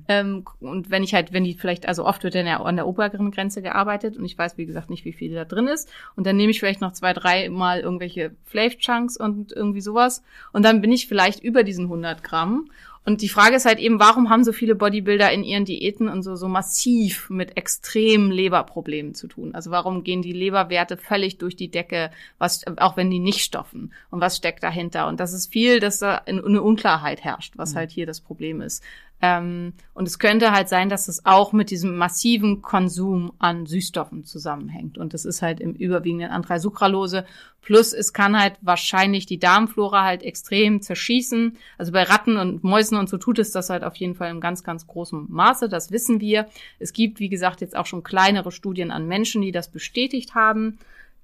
[0.10, 2.88] Ähm, und wenn ich halt, wenn die vielleicht, also oft wird dann ja an der
[2.88, 5.90] oberen Grenze gearbeitet und ich weiß, wie gesagt, nicht, wie viel da drin ist.
[6.18, 10.22] Und dann nehme ich vielleicht noch zwei, drei Mal irgendwelche Flav Chunks und irgendwie sowas.
[10.52, 12.70] Und dann bin ich vielleicht über diesen 100 Gramm.
[13.10, 16.22] Und die Frage ist halt eben, warum haben so viele Bodybuilder in ihren Diäten und
[16.22, 19.56] so, so massiv mit extremen Leberproblemen zu tun?
[19.56, 23.94] Also warum gehen die Leberwerte völlig durch die Decke, was, auch wenn die nicht stoffen?
[24.12, 25.08] Und was steckt dahinter?
[25.08, 28.84] Und das ist viel, dass da eine Unklarheit herrscht, was halt hier das Problem ist.
[29.22, 34.24] Ähm, und es könnte halt sein, dass es auch mit diesem massiven Konsum an Süßstoffen
[34.24, 34.98] zusammenhängt.
[34.98, 37.26] Und das ist halt im überwiegenden Anteil Sucralose.
[37.62, 41.58] Plus es kann halt wahrscheinlich die Darmflora halt extrem zerschießen.
[41.78, 44.40] Also bei Ratten und Mäusen und so tut es das halt auf jeden Fall im
[44.40, 45.68] ganz, ganz großen Maße.
[45.68, 46.48] Das wissen wir.
[46.80, 50.78] Es gibt, wie gesagt, jetzt auch schon kleinere Studien an Menschen, die das bestätigt haben.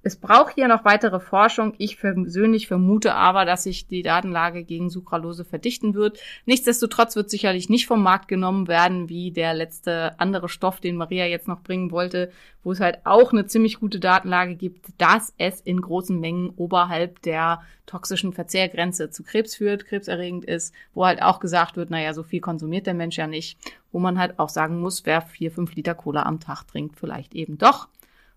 [0.06, 1.74] Es braucht hier noch weitere Forschung.
[1.78, 6.20] Ich persönlich vermute aber, dass sich die Datenlage gegen Sucralose verdichten wird.
[6.44, 11.26] Nichtsdestotrotz wird sicherlich nicht vom Markt genommen werden, wie der letzte andere Stoff, den Maria
[11.26, 12.30] jetzt noch bringen wollte,
[12.62, 17.20] wo es halt auch eine ziemlich gute Datenlage gibt, dass es in großen Mengen oberhalb
[17.22, 22.22] der toxischen Verzehrgrenze zu Krebs führt, krebserregend ist, wo halt auch gesagt wird, naja, so
[22.22, 23.58] viel konsumiert der Mensch ja nicht,
[23.90, 27.34] wo man halt auch sagen muss, wer vier, fünf Liter Cola am Tag trinkt, vielleicht
[27.34, 27.88] eben doch.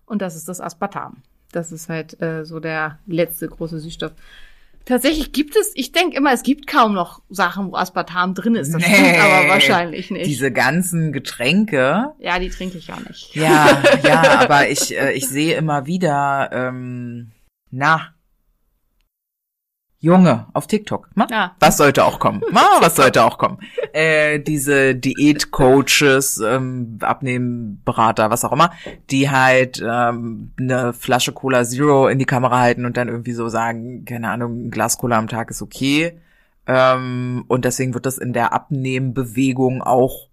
[0.04, 1.22] Und das ist das Aspartam.
[1.52, 4.12] Das ist halt äh, so der letzte große Süßstoff.
[4.86, 8.72] Tatsächlich gibt es, ich denke immer, es gibt kaum noch Sachen, wo Aspartam drin ist.
[8.72, 8.94] Das Nee.
[8.94, 10.26] stimmt aber wahrscheinlich nicht.
[10.26, 12.12] Diese ganzen Getränke.
[12.18, 13.34] ja, die trinke ich auch nicht.
[13.36, 17.30] Ja, ja, aber ich, äh, ich sehe immer wieder, ähm,
[17.70, 18.14] na,
[20.02, 21.10] Junge, auf TikTok.
[21.14, 21.26] Ma?
[21.30, 21.54] Ja.
[21.60, 22.40] Was sollte auch kommen?
[22.50, 23.58] Ma, was sollte auch kommen?
[23.92, 28.70] Äh, diese Diätcoaches, ähm, Abnehmberater, was auch immer,
[29.10, 33.48] die halt ähm, eine Flasche Cola Zero in die Kamera halten und dann irgendwie so
[33.48, 36.18] sagen, keine Ahnung, ein Glas Cola am Tag ist okay.
[36.66, 40.28] Ähm, und deswegen wird das in der Abnehmbewegung auch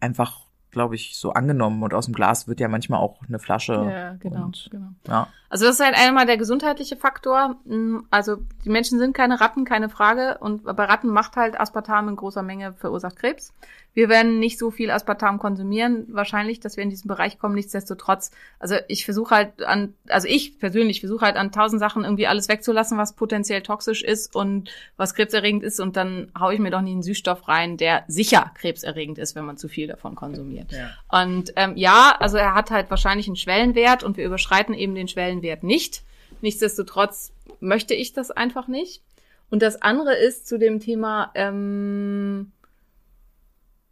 [0.00, 1.82] einfach, glaube ich, so angenommen.
[1.82, 3.72] Und aus dem Glas wird ja manchmal auch eine Flasche.
[3.72, 4.88] Ja, genau, Und, genau.
[5.06, 5.28] ja.
[5.50, 7.56] Also das ist halt einmal der gesundheitliche Faktor.
[7.64, 10.38] Mm, Also die Menschen sind keine Ratten, keine Frage.
[10.38, 13.54] Und bei Ratten macht halt Aspartam in großer Menge verursacht Krebs.
[13.98, 17.56] Wir werden nicht so viel Aspartam konsumieren, wahrscheinlich, dass wir in diesen Bereich kommen.
[17.56, 18.30] Nichtsdestotrotz,
[18.60, 22.48] also ich versuche halt an, also ich persönlich versuche halt an tausend Sachen irgendwie alles
[22.48, 25.80] wegzulassen, was potenziell toxisch ist und was krebserregend ist.
[25.80, 29.44] Und dann haue ich mir doch nicht einen Süßstoff rein, der sicher krebserregend ist, wenn
[29.44, 30.70] man zu viel davon konsumiert.
[31.10, 35.08] Und ähm, ja, also er hat halt wahrscheinlich einen Schwellenwert und wir überschreiten eben den
[35.08, 36.04] Schwellenwert nicht.
[36.40, 39.02] Nichtsdestotrotz möchte ich das einfach nicht.
[39.50, 42.52] Und das andere ist zu dem Thema, ähm,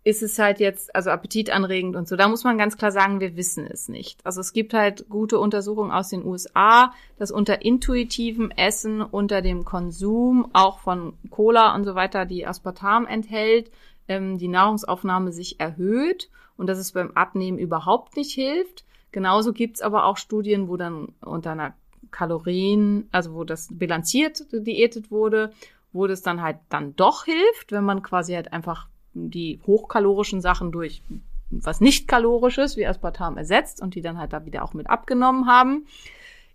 [0.06, 2.14] ist es halt jetzt, also appetitanregend und so.
[2.14, 4.24] Da muss man ganz klar sagen, wir wissen es nicht.
[4.24, 9.64] Also es gibt halt gute Untersuchungen aus den USA, dass unter intuitivem Essen, unter dem
[9.64, 13.72] Konsum auch von Cola und so weiter, die Aspartam enthält,
[14.06, 18.84] ähm, die Nahrungsaufnahme sich erhöht und dass es beim Abnehmen überhaupt nicht hilft.
[19.10, 21.74] Genauso gibt's aber auch Studien, wo dann unter einer
[22.12, 25.52] Kalorien, also wo das bilanziert diätet wurde,
[25.92, 28.86] wo das dann halt dann doch hilft, wenn man quasi halt einfach
[29.16, 31.02] die hochkalorischen Sachen durch
[31.50, 35.46] was nicht kalorisches wie Aspartam ersetzt und die dann halt da wieder auch mit abgenommen
[35.46, 35.86] haben.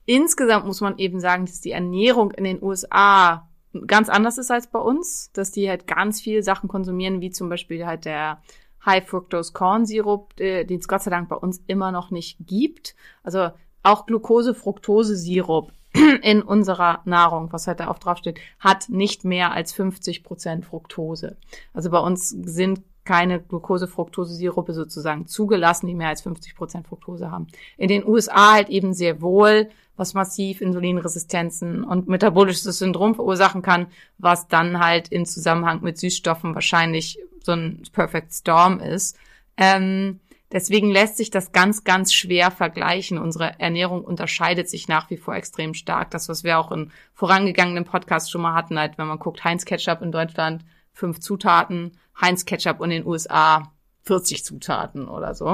[0.05, 3.47] Insgesamt muss man eben sagen, dass die Ernährung in den USA
[3.87, 7.49] ganz anders ist als bei uns, dass die halt ganz viel Sachen konsumieren, wie zum
[7.49, 8.41] Beispiel halt der
[8.85, 12.37] High Fructose Corn Sirup, äh, den es Gott sei Dank bei uns immer noch nicht
[12.41, 12.95] gibt.
[13.23, 13.51] Also
[13.83, 15.71] auch Glucose-Fructose-Sirup
[16.21, 21.37] in unserer Nahrung, was halt da auch draufsteht, hat nicht mehr als 50 Prozent Fructose.
[21.73, 27.47] Also bei uns sind keine Glucose-Fructose-Sirupe sozusagen zugelassen, die mehr als 50 Prozent Fructose haben.
[27.77, 33.87] In den USA halt eben sehr wohl, was massiv Insulinresistenzen und metabolisches Syndrom verursachen kann,
[34.17, 39.17] was dann halt in Zusammenhang mit Süßstoffen wahrscheinlich so ein Perfect Storm ist.
[39.57, 40.19] Ähm,
[40.51, 43.17] deswegen lässt sich das ganz, ganz schwer vergleichen.
[43.17, 46.11] Unsere Ernährung unterscheidet sich nach wie vor extrem stark.
[46.11, 49.65] Das, was wir auch in vorangegangenen Podcasts schon mal hatten, halt, wenn man guckt, Heinz
[49.65, 53.71] Ketchup in Deutschland, fünf Zutaten, Heinz Ketchup in den USA,
[54.03, 55.49] 40 Zutaten oder so.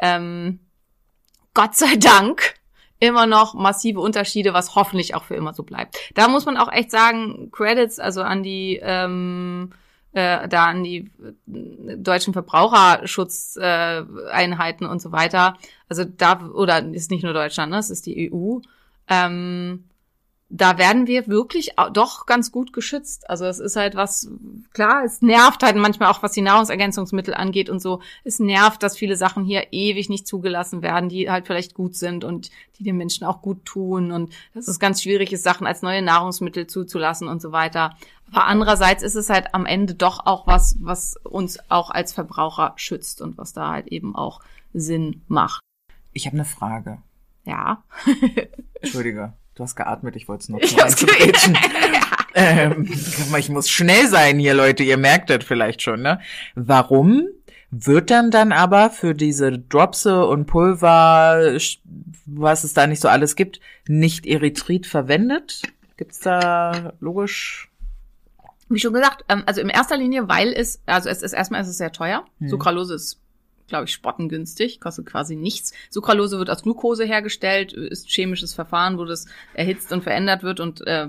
[0.00, 0.60] Ähm,
[1.54, 2.54] Gott sei Dank
[2.98, 5.96] immer noch massive Unterschiede, was hoffentlich auch für immer so bleibt.
[6.14, 9.72] Da muss man auch echt sagen, Credits also an die ähm,
[10.12, 11.10] äh, da an die äh,
[11.96, 15.56] deutschen Verbraucherschutzeinheiten äh, und so weiter.
[15.88, 17.78] Also da oder ist nicht nur Deutschland, ne?
[17.78, 18.58] es ist die EU.
[19.08, 19.84] Ähm,
[20.52, 23.30] da werden wir wirklich doch ganz gut geschützt.
[23.30, 24.28] Also es ist halt was,
[24.72, 28.02] klar, es nervt halt manchmal auch, was die Nahrungsergänzungsmittel angeht und so.
[28.24, 32.24] Es nervt, dass viele Sachen hier ewig nicht zugelassen werden, die halt vielleicht gut sind
[32.24, 35.82] und die den Menschen auch gut tun und dass es ganz schwierig ist, Sachen als
[35.82, 37.96] neue Nahrungsmittel zuzulassen und so weiter.
[38.32, 42.72] Aber andererseits ist es halt am Ende doch auch was, was uns auch als Verbraucher
[42.74, 44.40] schützt und was da halt eben auch
[44.72, 45.60] Sinn macht.
[46.12, 46.98] Ich habe eine Frage.
[47.44, 47.84] Ja.
[48.80, 51.56] Entschuldige, du hast geatmet, ich wollte es noch mal einzugrätschen.
[52.34, 52.90] ähm,
[53.38, 56.20] ich muss schnell sein hier, Leute, ihr merkt das vielleicht schon, ne?
[56.54, 57.28] Warum
[57.70, 61.56] wird dann dann aber für diese Dropse und Pulver,
[62.26, 65.62] was es da nicht so alles gibt, nicht Erythrit verwendet?
[65.96, 67.68] Gibt's da logisch
[68.68, 71.68] Wie schon gesagt, ähm, also in erster Linie, weil es, also es ist erstmal ist
[71.68, 72.24] es sehr teuer.
[72.38, 72.48] Hm.
[72.48, 73.20] Sucralose ist,
[73.70, 75.72] glaube ich, spottengünstig, kostet quasi nichts.
[75.88, 80.86] Sucralose wird aus Glucose hergestellt, ist chemisches Verfahren, wo das erhitzt und verändert wird und
[80.86, 81.08] äh,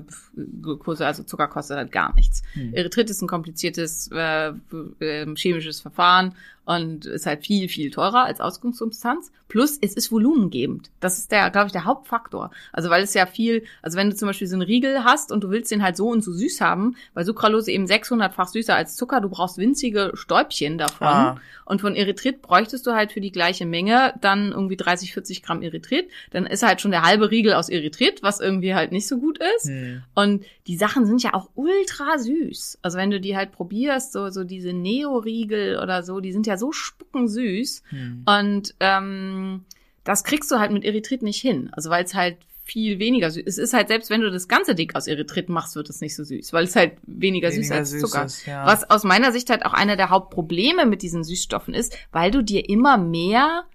[0.61, 2.43] Glucose, also Zucker kostet halt gar nichts.
[2.53, 2.73] Hm.
[2.73, 4.53] Erythrit ist ein kompliziertes äh,
[4.99, 6.35] äh, chemisches Verfahren
[6.77, 9.31] und ist halt viel, viel teurer als Ausgangssubstanz.
[9.49, 10.89] Plus, es ist volumengebend.
[11.01, 12.51] Das ist der, glaube ich, der Hauptfaktor.
[12.71, 15.43] Also, weil es ja viel, also wenn du zum Beispiel so einen Riegel hast und
[15.43, 18.95] du willst den halt so und so süß haben, weil Sucralose eben 600-fach süßer als
[18.95, 21.07] Zucker, du brauchst winzige Stäubchen davon.
[21.07, 21.37] Ah.
[21.65, 25.61] Und von Erythrit bräuchtest du halt für die gleiche Menge dann irgendwie 30, 40 Gramm
[25.61, 26.09] Erythrit.
[26.31, 29.39] Dann ist halt schon der halbe Riegel aus Erythrit, was irgendwie halt nicht so gut
[29.57, 29.67] ist.
[29.67, 30.03] Hm.
[30.15, 32.79] Und die Sachen sind ja auch ultra süß.
[32.81, 36.57] Also wenn du die halt probierst, so, so diese Neo-Riegel oder so, die sind ja
[36.61, 37.83] so spuckensüß.
[37.89, 38.23] Hm.
[38.25, 39.65] Und ähm,
[40.03, 41.69] das kriegst du halt mit Erythrit nicht hin.
[41.73, 43.43] Also weil es halt viel weniger süß.
[43.45, 46.15] Es ist halt, selbst wenn du das ganze dick aus Erythrit machst, wird es nicht
[46.15, 48.25] so süß, weil es halt weniger, süß Weniger als süß Zucker.
[48.25, 48.65] ist, ja.
[48.65, 52.41] Was aus meiner Sicht halt auch einer der Hauptprobleme mit diesen Süßstoffen ist, weil du
[52.41, 53.65] dir immer mehr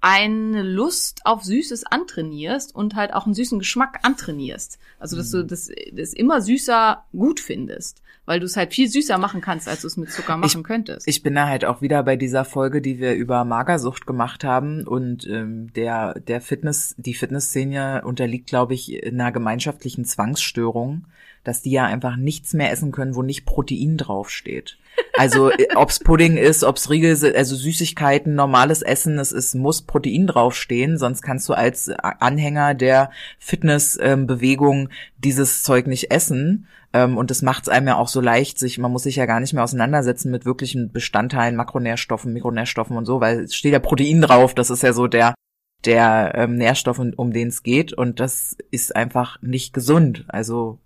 [0.00, 4.78] eine Lust auf Süßes antrainierst und halt auch einen süßen Geschmack antrainierst.
[4.98, 5.48] Also dass du Mhm.
[5.48, 9.80] das, das immer süßer gut findest, weil du es halt viel süßer machen kannst, als
[9.80, 11.08] du es mit Zucker machen könntest.
[11.08, 14.86] Ich bin da halt auch wieder bei dieser Folge, die wir über Magersucht gemacht haben
[14.86, 21.06] und ähm, der der Fitness die Fitnessszene unterliegt, glaube ich, einer gemeinschaftlichen Zwangsstörung,
[21.46, 24.78] dass die ja einfach nichts mehr essen können, wo nicht Protein draufsteht.
[25.16, 29.82] Also äh, ob's Pudding ist, ob's Riegel sind, also Süßigkeiten, normales Essen, es ist muss
[29.82, 34.88] Protein draufstehen, sonst kannst du als Anhänger der Fitnessbewegung
[35.18, 36.66] dieses Zeug nicht essen.
[36.92, 39.26] Ähm, und das macht es einem ja auch so leicht, sich, man muss sich ja
[39.26, 43.78] gar nicht mehr auseinandersetzen mit wirklichen Bestandteilen, Makronährstoffen, Mikronährstoffen und so, weil es steht ja
[43.78, 45.34] Protein drauf, das ist ja so der
[45.84, 47.92] der ähm, Nährstoff, um den es geht.
[47.92, 50.24] Und das ist einfach nicht gesund.
[50.28, 50.78] Also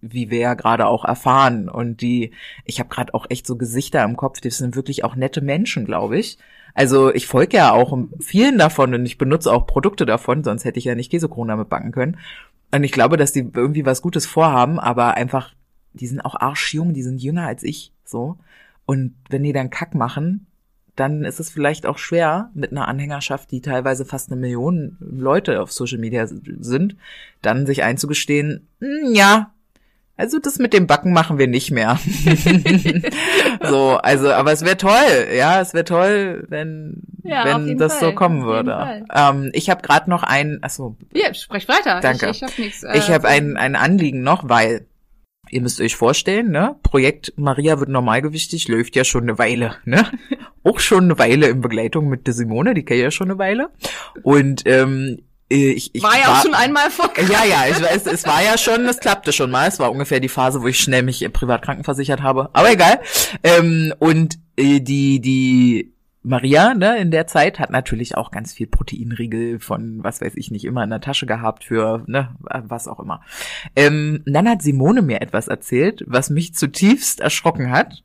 [0.00, 1.68] wie wir ja gerade auch erfahren.
[1.68, 2.32] Und die,
[2.64, 5.84] ich habe gerade auch echt so Gesichter im Kopf, das sind wirklich auch nette Menschen,
[5.84, 6.38] glaube ich.
[6.74, 10.78] Also ich folge ja auch vielen davon und ich benutze auch Produkte davon, sonst hätte
[10.78, 12.18] ich ja nicht Käsekrone damit backen können.
[12.70, 15.54] Und ich glaube, dass die irgendwie was Gutes vorhaben, aber einfach,
[15.94, 18.38] die sind auch arschjung, die sind jünger als ich, so.
[18.86, 20.46] Und wenn die dann Kack machen,
[20.94, 25.62] dann ist es vielleicht auch schwer mit einer Anhängerschaft, die teilweise fast eine Million Leute
[25.62, 26.96] auf Social Media sind,
[27.40, 29.52] dann sich einzugestehen, "Hm, ja,
[30.18, 31.98] also das mit dem Backen machen wir nicht mehr.
[33.62, 38.06] so, also, aber es wäre toll, ja, es wäre toll, wenn, Ja, wenn das so
[38.06, 39.06] Fall, kommen auf jeden würde.
[39.14, 42.00] Ähm, ich habe gerade noch ein, achso, Ja, sprech weiter.
[42.00, 42.30] Danke.
[42.30, 42.82] Ich, ich hab nichts.
[42.82, 44.88] äh, ich habe ein, ein Anliegen noch, weil
[45.50, 46.74] ihr müsst euch vorstellen, ne?
[46.82, 50.04] Projekt Maria wird normalgewichtig läuft ja schon eine Weile, ne?
[50.64, 53.38] Auch schon eine Weile in Begleitung mit der Simone, die kenne ich ja schon eine
[53.38, 53.70] Weile.
[54.22, 57.10] Und ähm, ich, ich War ja auch schon einmal vor.
[57.16, 59.66] ja, ja, ich weiß, es war ja schon, es klappte schon mal.
[59.66, 62.50] Es war ungefähr die Phase, wo ich schnell mich äh, privat krankenversichert habe.
[62.52, 63.00] Aber egal.
[63.42, 68.66] Ähm, und äh, die, die Maria, ne, in der Zeit hat natürlich auch ganz viel
[68.66, 73.00] Proteinriegel von, was weiß ich nicht, immer in der Tasche gehabt für, ne, was auch
[73.00, 73.22] immer.
[73.74, 78.02] Ähm, dann hat Simone mir etwas erzählt, was mich zutiefst erschrocken hat.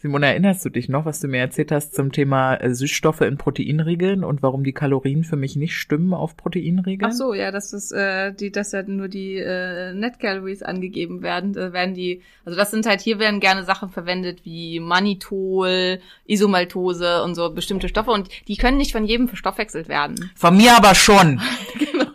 [0.00, 3.36] Simone, erinnerst du dich noch, was du mir erzählt hast zum Thema äh, Süßstoffe in
[3.36, 7.10] Proteinriegeln und warum die Kalorien für mich nicht stimmen auf Proteinriegeln?
[7.10, 11.22] Ach so, ja, dass das, äh, die, dass ja nur die äh, Net Calories angegeben
[11.22, 11.52] werden.
[11.52, 17.24] Da werden die, also das sind halt hier werden gerne Sachen verwendet wie Mannitol, Isomaltose
[17.24, 20.30] und so bestimmte Stoffe und die können nicht von jedem verstoffwechselt werden.
[20.36, 21.40] Von mir aber schon.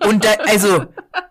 [0.08, 0.86] Und da, also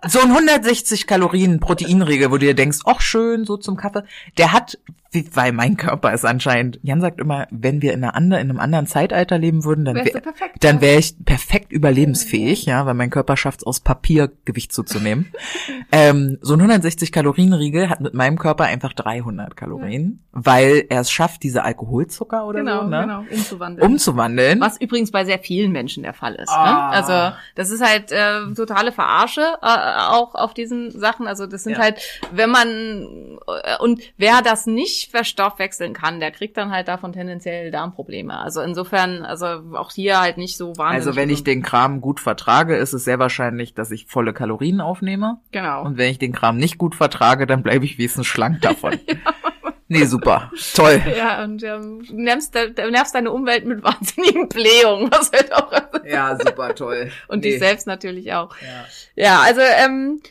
[0.09, 4.03] so ein 160 Kalorien Proteinriegel, wo du dir denkst, ach schön, so zum Kaffee,
[4.39, 4.79] der hat,
[5.13, 8.51] wie- weil mein Körper ist anscheinend, Jan sagt immer, wenn wir in, einer anderen, in
[8.51, 10.23] einem anderen Zeitalter leben würden, dann wäre
[10.61, 10.81] dann ja.
[10.83, 15.33] wäre ich perfekt überlebensfähig, ja, weil mein Körper schafft es aus Papier Gewicht zuzunehmen.
[15.93, 21.01] ähm, so ein 160 Kalorien Riegel hat mit meinem Körper einfach 300 Kalorien, weil er
[21.03, 23.87] es schafft, diese Alkoholzucker oder Genau, so, ne, genau, umzuwandeln.
[23.93, 24.61] umzuwandeln.
[24.61, 26.49] Was übrigens bei sehr vielen Menschen der Fall ist.
[26.51, 26.65] Ah.
[26.65, 26.83] Ne?
[26.97, 29.67] Also das ist halt äh, totale Verarsche äh,
[30.09, 31.27] auch auf diesen Sachen.
[31.27, 31.79] Also das sind Ja.
[31.81, 32.01] halt,
[32.33, 37.71] wenn man äh, und wer das nicht verstoffwechseln kann, der kriegt dann halt davon tendenziell
[37.71, 38.39] Darmprobleme.
[38.39, 41.07] Also insofern, also auch hier halt nicht so wahnsinnig.
[41.07, 44.81] Also wenn ich den Kram gut vertrage, ist es sehr wahrscheinlich, dass ich volle Kalorien
[44.81, 45.41] aufnehme.
[45.53, 45.85] genau.
[45.85, 48.99] Und wenn ich den Kram nicht gut vertrage, dann bleibe ich wenigstens schlank davon.
[49.89, 50.51] Nee, super.
[50.75, 51.03] Toll.
[51.17, 55.71] ja, und ähm, du nervst, du nervst deine Umwelt mit wahnsinnigen Blähungen, was halt auch
[56.07, 57.11] Ja, super toll.
[57.29, 57.51] und nee.
[57.51, 58.55] dich selbst natürlich auch.
[58.63, 58.85] Ja.
[59.23, 60.23] Ja, also ähm,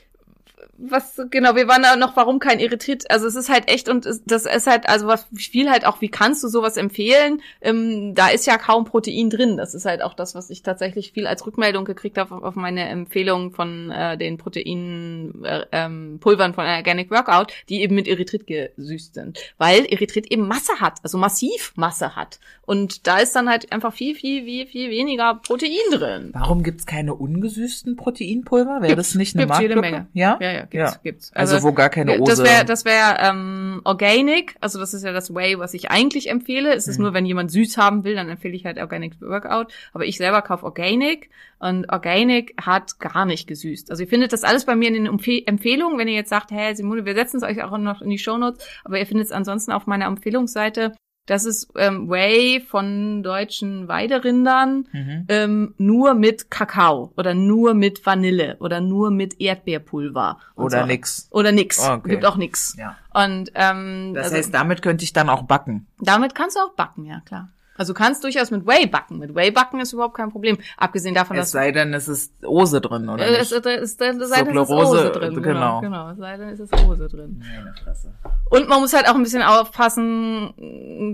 [0.89, 3.09] was genau, wir waren da noch, warum kein Erythrit?
[3.11, 6.01] Also es ist halt echt und es, das ist halt, also was viel halt auch,
[6.01, 7.41] wie kannst du sowas empfehlen?
[7.61, 9.57] Ähm, da ist ja kaum Protein drin.
[9.57, 12.87] Das ist halt auch das, was ich tatsächlich viel als Rückmeldung gekriegt habe auf, meine
[12.89, 18.47] Empfehlung von äh, den Proteinpulvern äh, ähm, Pulvern von Organic Workout, die eben mit Erythrit
[18.47, 19.39] gesüßt sind.
[19.57, 22.39] Weil Erythrit eben Masse hat, also massiv Masse hat.
[22.65, 26.29] Und da ist dann halt einfach viel, viel, viel, viel weniger Protein drin.
[26.33, 28.81] Warum gibt's keine ungesüßten Proteinpulver?
[28.81, 29.81] Wäre das nicht eine Marktlücke?
[29.81, 30.07] Menge.
[30.13, 30.37] Ja?
[30.39, 30.99] Ja, ja, gibt's, Ja.
[31.03, 31.31] gibt's.
[31.33, 32.31] Also, wo gar keine Ose.
[32.31, 36.29] Das wäre das wär, ähm, Organic, also das ist ja das Way, was ich eigentlich
[36.29, 36.73] empfehle.
[36.73, 37.03] Es ist Mhm.
[37.03, 39.67] nur, wenn jemand süß haben will, dann empfehle ich halt Organic Workout.
[39.93, 43.91] Aber ich selber kaufe Organic und Organic hat gar nicht gesüßt.
[43.91, 46.51] Also ihr findet das alles bei mir in den Empfehl Empfehlungen, wenn ihr jetzt sagt,
[46.51, 49.31] hey Simone, wir setzen es euch auch noch in die Shownotes, aber ihr findet es
[49.31, 50.93] ansonsten auf meiner Empfehlungsseite.
[51.27, 55.25] Das ist ähm, Whey von deutschen Weiderindern Mhm.
[55.29, 60.39] ähm, nur mit Kakao oder nur mit Vanille oder nur mit Erdbeerpulver.
[60.55, 60.85] Oder so.
[60.87, 61.27] nix.
[61.31, 61.79] Oder nix.
[61.87, 62.09] Okay.
[62.09, 62.75] Gibt auch nix.
[62.77, 62.97] Ja.
[63.13, 65.85] Und ähm, Das also, heißt, damit könnte ich dann auch backen.
[65.99, 67.49] damit kannst du auch backen, ja klar.
[67.81, 69.17] Also du kannst durchaus mit Whey backen.
[69.17, 70.59] Mit Whey backen ist überhaupt kein Problem.
[70.77, 73.65] Abgesehen davon, Es dass sei denn, es ist Ose drin, oder äh, es, nicht?
[73.65, 75.41] es, es, es sei denn, es ist Ose drin.
[75.41, 75.81] genau.
[75.81, 76.09] Genau, genau.
[76.11, 77.41] Es sei denn, es ist Ose drin.
[77.55, 78.13] Meine Fresse.
[78.51, 80.53] Und man muss halt auch ein bisschen aufpassen,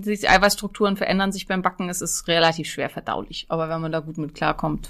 [0.04, 1.88] die Eiweißstrukturen verändern sich beim Backen.
[1.88, 3.46] Es ist relativ schwer verdaulich.
[3.48, 4.90] Aber wenn man da gut mit klarkommt,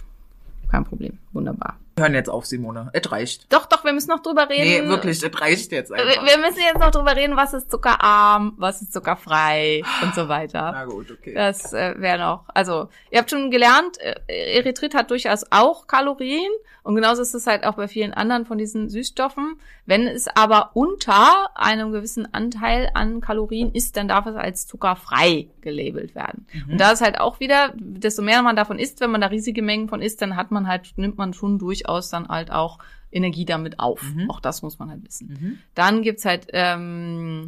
[0.71, 1.19] kein Problem.
[1.31, 1.77] Wunderbar.
[1.97, 2.89] Hören jetzt auf, Simone.
[2.93, 3.51] Es reicht.
[3.51, 4.85] Doch, doch, wir müssen noch drüber reden.
[4.85, 6.25] Nee, wirklich, es reicht jetzt Wir einfach.
[6.25, 10.29] wir müssen jetzt noch drüber reden, was ist zuckerarm, was ist zuckerfrei und so Na
[10.29, 10.85] weiter.
[10.87, 11.33] gut, okay.
[11.33, 12.45] Das äh, wäre noch.
[12.53, 16.51] Also, ihr habt schon gelernt, äh, Erythrit hat durchaus auch Kalorien
[16.83, 19.59] und genauso ist es halt auch bei vielen anderen von diesen Süßstoffen.
[19.85, 25.47] Wenn es aber unter einem gewissen Anteil an Kalorien ist, dann darf es als zuckerfrei
[25.59, 26.45] gelabelt werden.
[26.69, 29.61] Und da ist halt auch wieder, desto mehr man davon isst, wenn man da riesige
[29.61, 31.57] Mengen von isst, dann hat man halt, nimmt man schon
[31.87, 32.79] durchaus dann halt auch
[33.11, 34.01] Energie damit auf.
[34.03, 34.29] Mhm.
[34.29, 35.27] Auch das muss man halt wissen.
[35.29, 35.59] Mhm.
[35.73, 37.47] Dann gibt's halt ähm,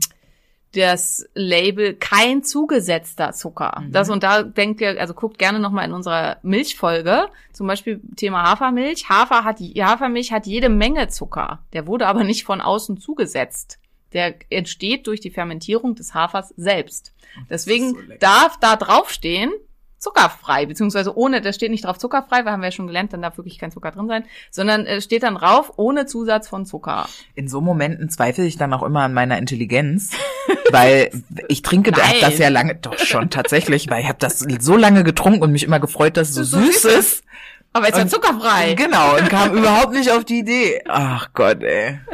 [0.73, 3.81] das Label kein zugesetzter Zucker.
[3.81, 3.91] Mhm.
[3.91, 8.43] Das und da denkt ihr, also guckt gerne nochmal in unserer Milchfolge, zum Beispiel Thema
[8.43, 9.09] Hafermilch.
[9.09, 11.59] Hafer hat, Hafermilch hat jede Menge Zucker.
[11.73, 13.79] Der wurde aber nicht von außen zugesetzt.
[14.13, 17.13] Der entsteht durch die Fermentierung des Hafers selbst.
[17.47, 19.51] Deswegen so darf da draufstehen,
[19.99, 23.21] zuckerfrei, beziehungsweise ohne, da steht nicht drauf zuckerfrei, weil haben wir ja schon gelernt, dann
[23.21, 27.07] darf wirklich kein Zucker drin sein, sondern äh, steht dann drauf, ohne Zusatz von Zucker.
[27.35, 30.11] In so Momenten zweifle ich dann auch immer an meiner Intelligenz,
[30.71, 31.11] weil
[31.49, 32.01] ich trinke Nein.
[32.21, 35.63] das ja lange, doch schon tatsächlich, weil ich habe das so lange getrunken und mich
[35.63, 37.23] immer gefreut, dass es so süß ist.
[37.71, 38.73] Aber es ist ja zuckerfrei.
[38.73, 40.81] Genau, und kam überhaupt nicht auf die Idee.
[40.87, 41.99] Ach Gott, ey.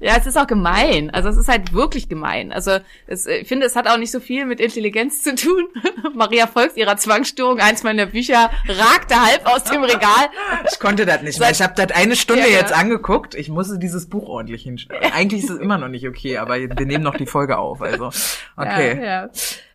[0.00, 1.10] Ja, es ist auch gemein.
[1.10, 2.52] Also es ist halt wirklich gemein.
[2.52, 5.68] Also es, ich finde, es hat auch nicht so viel mit Intelligenz zu tun.
[6.14, 7.60] Maria folgt ihrer Zwangsstörung.
[7.60, 10.28] Eins meiner Bücher ragte halb aus dem Regal.
[10.70, 11.50] Ich konnte das nicht mehr.
[11.50, 12.58] Ich habe das eine Stunde Ja, ja.
[12.58, 13.34] jetzt angeguckt.
[13.34, 15.12] Ich musste dieses Buch ordentlich hinstellen.
[15.12, 17.80] Eigentlich ist es immer noch nicht okay, aber wir nehmen noch die Folge auf.
[17.80, 18.10] Also,
[18.56, 19.00] okay.
[19.04, 19.28] Ja.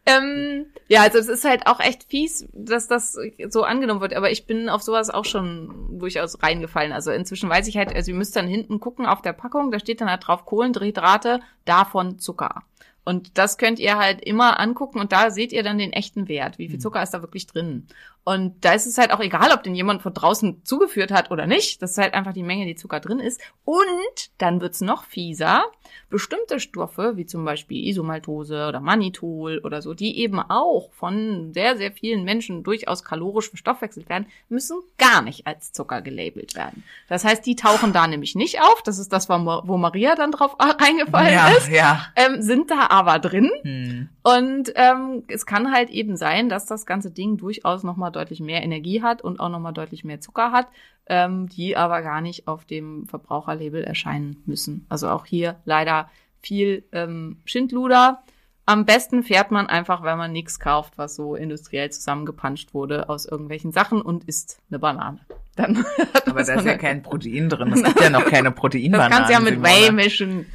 [0.05, 3.17] Ähm, ja, also es ist halt auch echt fies, dass das
[3.49, 4.13] so angenommen wird.
[4.13, 6.93] Aber ich bin auf sowas auch schon durchaus reingefallen.
[6.93, 9.79] Also inzwischen weiß ich halt, also ihr müsst dann hinten gucken auf der Packung, da
[9.79, 12.63] steht dann halt drauf Kohlenhydrate, davon Zucker.
[13.03, 16.57] Und das könnt ihr halt immer angucken und da seht ihr dann den echten Wert.
[16.57, 17.87] Wie viel Zucker ist da wirklich drin?
[18.25, 21.45] Und da ist es halt auch egal, ob den jemand von draußen zugeführt hat oder
[21.45, 21.81] nicht.
[21.81, 23.39] Das ist halt einfach die Menge, die Zucker drin ist.
[23.65, 25.63] Und dann wird's noch fieser.
[26.09, 31.77] Bestimmte Stoffe, wie zum Beispiel Isomaltose oder Mannitol oder so, die eben auch von sehr,
[31.77, 36.83] sehr vielen Menschen durchaus kalorisch verstoffwechselt werden, müssen gar nicht als Zucker gelabelt werden.
[37.07, 38.81] Das heißt, die tauchen da nämlich nicht auf.
[38.83, 41.69] Das ist das, wo wo Maria dann drauf reingefallen Ja, ist.
[41.69, 42.07] ja.
[42.15, 43.51] Ähm, sind da aber drin.
[43.61, 44.09] Hm.
[44.23, 48.63] Und ähm, es kann halt eben sein, dass das ganze Ding durchaus nochmal deutlich mehr
[48.63, 50.67] Energie hat und auch nochmal deutlich mehr Zucker hat,
[51.07, 54.85] ähm, die aber gar nicht auf dem Verbraucherlabel erscheinen müssen.
[54.89, 56.09] Also auch hier leider
[56.41, 58.23] viel ähm, Schindluder.
[58.67, 63.25] Am besten fährt man einfach, wenn man nichts kauft, was so industriell zusammengepanscht wurde aus
[63.25, 65.19] irgendwelchen Sachen und isst eine Banane.
[65.55, 65.85] Dann
[66.25, 67.71] Aber das da ist ja kein Protein drin.
[67.71, 69.11] Es gibt ja noch keine Das Proteinbananen.
[69.11, 69.61] kannst ja mit.
[69.61, 70.47] Whey mischen.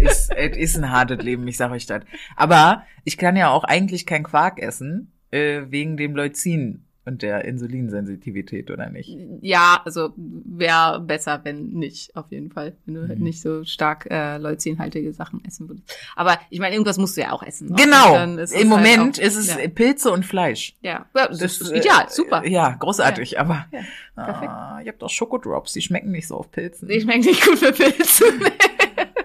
[0.00, 2.02] Es ist, ein hartes Leben, ich sag euch das.
[2.34, 7.44] Aber ich kann ja auch eigentlich kein Quark essen, äh, wegen dem Leucin und der
[7.44, 9.14] Insulinsensitivität, oder nicht?
[9.42, 12.76] Ja, also wäre besser, wenn nicht, auf jeden Fall.
[12.86, 13.24] Wenn du halt Mhm.
[13.24, 15.86] nicht so stark äh, leucinhaltige Sachen essen würdest.
[16.16, 17.68] Aber ich meine, irgendwas musst du ja auch essen.
[17.68, 17.76] ne?
[17.76, 18.14] Genau.
[18.40, 20.76] Ist es Im halt Moment auch- ist es Ja, Pilze und Fleisch.
[20.80, 21.04] ja.
[21.14, 22.46] ja das, ist äh, ideal, super.
[22.46, 23.80] Ja, großartig, aber Ja,
[24.24, 24.50] perfekt.
[24.50, 26.88] ah, ihr habt doch Schokodrops, die schmecken nicht so auf Pilzen.
[26.88, 28.24] Die schmeckt nicht gut für Pilze.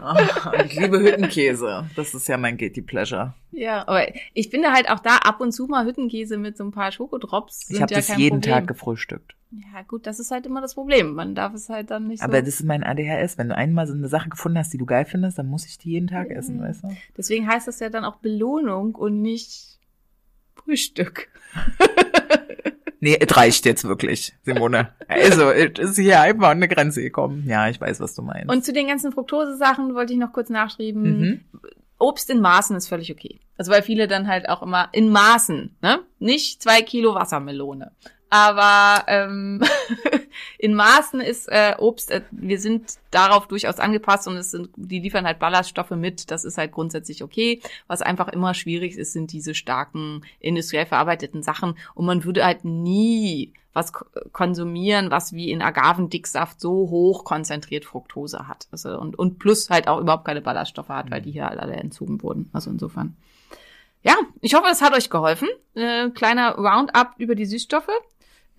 [0.02, 1.90] Ah, ich liebe Hüttenkäse.
[1.96, 3.34] Das ist ja mein Guilty Pleasure.
[3.52, 6.72] ja, aber ich finde halt auch da ab und zu mal Hüttenkäse mit so ein
[6.72, 8.54] paar Schokodrops sind Ich habe ja das jeden Problem.
[8.54, 9.36] Tag gefrühstückt.
[9.52, 11.16] Ja, gut, das ist halt immer das Problem.
[11.16, 12.26] Man darf es halt dann nicht so.
[12.26, 13.38] Aber das ist mein ADHS.
[13.40, 15.80] Wenn du einmal so eine Sache gefunden hast, die du geil findest, dann muss ich
[15.80, 16.96] die jeden Tag essen, weißt du?
[17.18, 19.80] Deswegen heißt das ja dann auch Belohnung und nicht
[20.56, 21.30] Frühstück.
[23.02, 24.94] Nee, es reicht jetzt wirklich, Simone.
[25.08, 27.46] Also, es ist hier einfach an eine Grenze gekommen.
[27.48, 28.50] Ja, ich weiß, was du meinst.
[28.50, 31.20] Und zu den ganzen Fructose-Sachen wollte ich noch kurz nachschreiben.
[31.20, 31.40] Mhm.
[31.98, 33.40] Obst in Maßen ist völlig okay.
[33.58, 36.00] Also weil viele dann halt auch immer in Maßen, ne?
[36.20, 37.92] Nicht zwei Kilo Wassermelone.
[38.30, 39.62] Aber ähm,
[40.58, 45.00] in Maßen ist äh, Obst, äh, wir sind darauf durchaus angepasst und es sind, die
[45.00, 47.62] liefern halt Ballaststoffe mit, das ist halt grundsätzlich okay.
[47.88, 52.66] Was einfach immer schwierig ist, sind diese starken industriell verarbeiteten Sachen und man würde halt
[52.66, 58.68] nie was ko- konsumieren, was wie in Agavendicksaft so hoch konzentriert Fructose hat.
[58.72, 61.74] Also und, und plus halt auch überhaupt keine Ballaststoffe hat, weil die hier halt alle
[61.74, 62.50] entzogen wurden.
[62.52, 63.16] Also insofern.
[64.02, 65.50] Ja, ich hoffe, es hat euch geholfen.
[65.76, 67.90] Äh, kleiner Roundup über die Süßstoffe.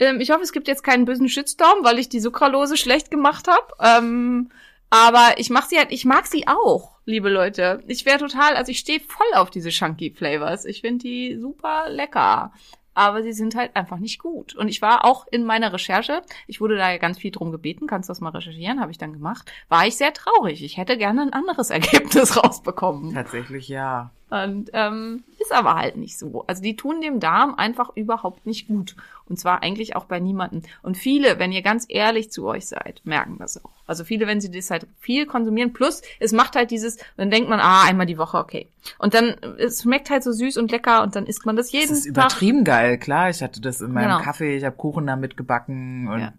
[0.00, 3.46] Ähm, ich hoffe, es gibt jetzt keinen bösen Shitstorm, weil ich die Sucralose schlecht gemacht
[3.46, 3.66] habe.
[3.80, 4.50] Ähm,
[4.88, 7.82] aber ich mach sie halt, ich mag sie auch, liebe Leute.
[7.86, 10.64] Ich wäre total, also ich stehe voll auf diese Chunky Flavors.
[10.64, 12.52] Ich finde die super lecker.
[12.92, 14.56] Aber sie sind halt einfach nicht gut.
[14.56, 17.86] Und ich war auch in meiner Recherche, ich wurde da ja ganz viel drum gebeten,
[17.86, 20.64] kannst du das mal recherchieren, habe ich dann gemacht, war ich sehr traurig.
[20.64, 23.14] Ich hätte gerne ein anderes Ergebnis rausbekommen.
[23.14, 24.10] Tatsächlich ja.
[24.30, 26.44] Und ähm, ist aber halt nicht so.
[26.46, 28.94] Also die tun dem Darm einfach überhaupt nicht gut.
[29.28, 30.62] Und zwar eigentlich auch bei niemanden.
[30.82, 33.70] Und viele, wenn ihr ganz ehrlich zu euch seid, merken das auch.
[33.86, 37.48] Also viele, wenn sie das halt viel konsumieren, plus es macht halt dieses, dann denkt
[37.48, 38.68] man, ah, einmal die Woche, okay.
[38.98, 41.88] Und dann, es schmeckt halt so süß und lecker und dann isst man das jeden
[41.88, 42.10] Das ist Tag.
[42.26, 43.30] übertrieben geil, klar.
[43.30, 44.20] Ich hatte das in meinem Genau.
[44.22, 46.32] Kaffee, ich habe Kuchen damit gebacken und Ja.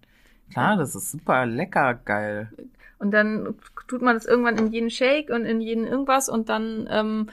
[0.51, 2.51] klar, das ist super lecker geil.
[2.99, 3.55] Und dann
[3.87, 7.29] tut man das irgendwann in jeden Shake und in jeden irgendwas und dann ähm,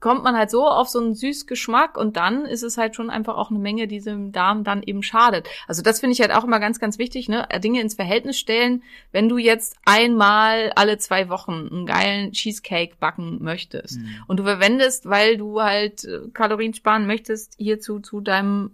[0.00, 3.08] kommt man halt so auf so einen süß Geschmack und dann ist es halt schon
[3.08, 5.48] einfach auch eine Menge, die dem Darm dann eben schadet.
[5.66, 7.48] Also das finde ich halt auch immer ganz, ganz wichtig, ne?
[7.62, 8.82] Dinge ins Verhältnis stellen.
[9.12, 15.08] Wenn du jetzt einmal alle zwei Wochen einen geilen Cheesecake backen möchtest und du verwendest,
[15.08, 18.72] weil du halt äh, Kalorien sparen möchtest, hierzu zu deinem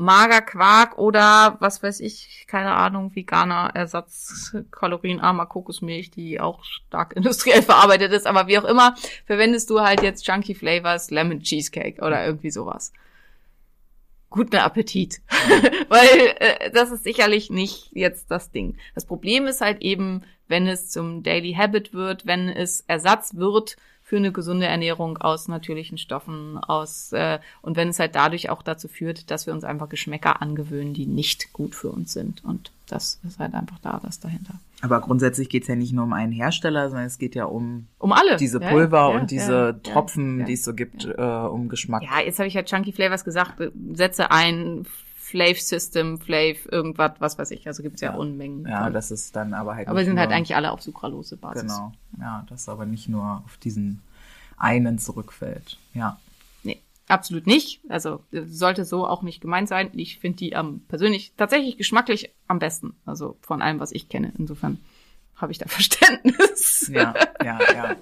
[0.00, 7.60] Magerquark oder was weiß ich, keine Ahnung, veganer Ersatz, kalorienarmer Kokosmilch, die auch stark industriell
[7.62, 8.94] verarbeitet ist, aber wie auch immer,
[9.26, 12.94] verwendest du halt jetzt Chunky Flavors Lemon Cheesecake oder irgendwie sowas.
[14.30, 15.20] Guten Appetit.
[15.88, 18.78] Weil äh, das ist sicherlich nicht jetzt das Ding.
[18.94, 23.76] Das Problem ist halt eben, wenn es zum Daily Habit wird, wenn es Ersatz wird
[24.10, 28.60] für eine gesunde Ernährung aus natürlichen Stoffen, aus äh, und wenn es halt dadurch auch
[28.60, 32.44] dazu führt, dass wir uns einfach Geschmäcker angewöhnen, die nicht gut für uns sind.
[32.44, 34.54] Und das ist halt einfach da, das dahinter.
[34.82, 38.10] Aber grundsätzlich geht's ja nicht nur um einen Hersteller, sondern es geht ja um Um
[38.10, 38.36] alle.
[38.36, 41.68] diese Ja, Pulver ja, und diese ja, Tropfen, ja, die es so gibt, äh, um
[41.68, 42.02] Geschmack.
[42.02, 44.86] Ja, jetzt habe ich ja Chunky Flavors gesagt, setze ein
[45.30, 47.66] Flav System, Flav, irgendwas, was weiß ich.
[47.66, 48.16] Also gibt's ja, Ja.
[48.16, 48.66] Unmengen.
[48.66, 48.92] Ja, von.
[48.92, 49.88] das ist dann aber halt.
[49.88, 51.62] aber sind halt eigentlich alle auf sucralose Basis.
[51.62, 51.92] Genau.
[52.18, 54.02] Ja, das aber nicht nur auf diesen
[54.56, 55.78] einen zurückfällt.
[55.94, 56.18] Ja.
[56.64, 57.80] Nee, absolut nicht.
[57.88, 59.90] Also äh, sollte so auch nicht gemeint sein.
[59.94, 62.94] Ich finde die am persönlich tatsächlich geschmacklich am besten.
[63.06, 64.32] Also von allem, was ich kenne.
[64.36, 64.78] Insofern
[65.40, 66.90] habe ich da Verständnis.
[66.92, 67.14] Ja,
[67.44, 67.96] ja, ja.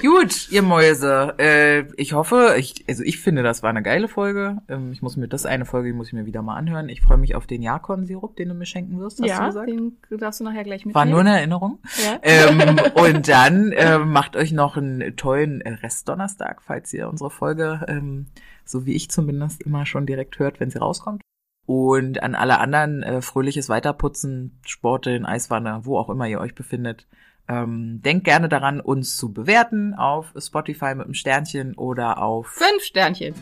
[0.00, 1.34] Gut, ihr Mäuse.
[1.38, 4.58] Äh, ich hoffe, ich, also ich finde, das war eine geile Folge.
[4.68, 6.88] Ähm, ich muss mir das eine Folge, die muss ich mir wieder mal anhören.
[6.88, 9.68] Ich freue mich auf den Jakon-Sirup, den du mir schenken wirst, hast du ja, gesagt.
[9.68, 11.10] den darfst du nachher gleich War mitnehmen.
[11.10, 11.78] nur eine Erinnerung.
[12.04, 12.18] Ja.
[12.22, 18.26] Ähm, und dann äh, macht euch noch einen tollen Restdonnerstag, falls ihr unsere Folge, ähm,
[18.64, 21.22] so wie ich zumindest, immer schon direkt hört, wenn sie rauskommt.
[21.66, 27.06] Und an alle anderen äh, fröhliches Weiterputzen, Sporteln, Eiswanne, wo auch immer ihr euch befindet.
[27.48, 32.84] Ähm, denkt gerne daran, uns zu bewerten auf Spotify mit einem Sternchen oder auf Fünf
[32.84, 33.34] Sternchen.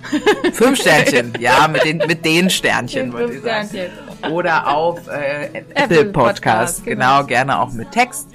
[0.52, 1.34] fünf Sternchen.
[1.38, 4.32] ja, mit den, mit den Sternchen, wollte ich sagen Sternchen.
[4.32, 6.42] oder auf äh, Apple Apple Podcast.
[6.42, 7.26] Podcast, Genau, genau.
[7.26, 8.28] gerne auch mit Text.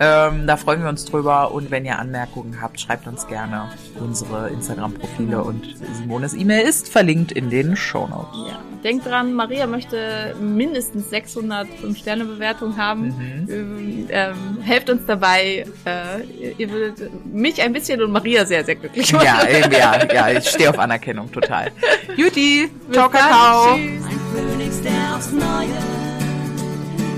[0.00, 1.50] Ähm, da freuen wir uns drüber.
[1.52, 7.32] Und wenn ihr Anmerkungen habt, schreibt uns gerne unsere Instagram-Profile und Simones E-Mail ist verlinkt
[7.32, 8.38] in den Shownotes.
[8.48, 8.58] Ja.
[8.84, 13.06] Denkt dran, Maria möchte mindestens 600 5-Sterne-Bewertungen haben.
[13.08, 13.48] Mhm.
[13.50, 15.66] Ähm, ähm, helft uns dabei.
[15.84, 16.22] Äh,
[16.58, 19.24] ihr- würdet mich ein bisschen und Maria sehr, sehr glücklich machen.
[19.26, 19.38] Ja,
[19.68, 21.72] ja, ja, ich stehe auf Anerkennung total.
[22.16, 23.08] Juti, ciao.
[23.08, 23.74] Kakao.
[23.74, 24.04] Tschüss.
[24.04, 25.78] Ein Phönix, der aufs Neue,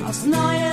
[0.09, 0.71] aufs Neue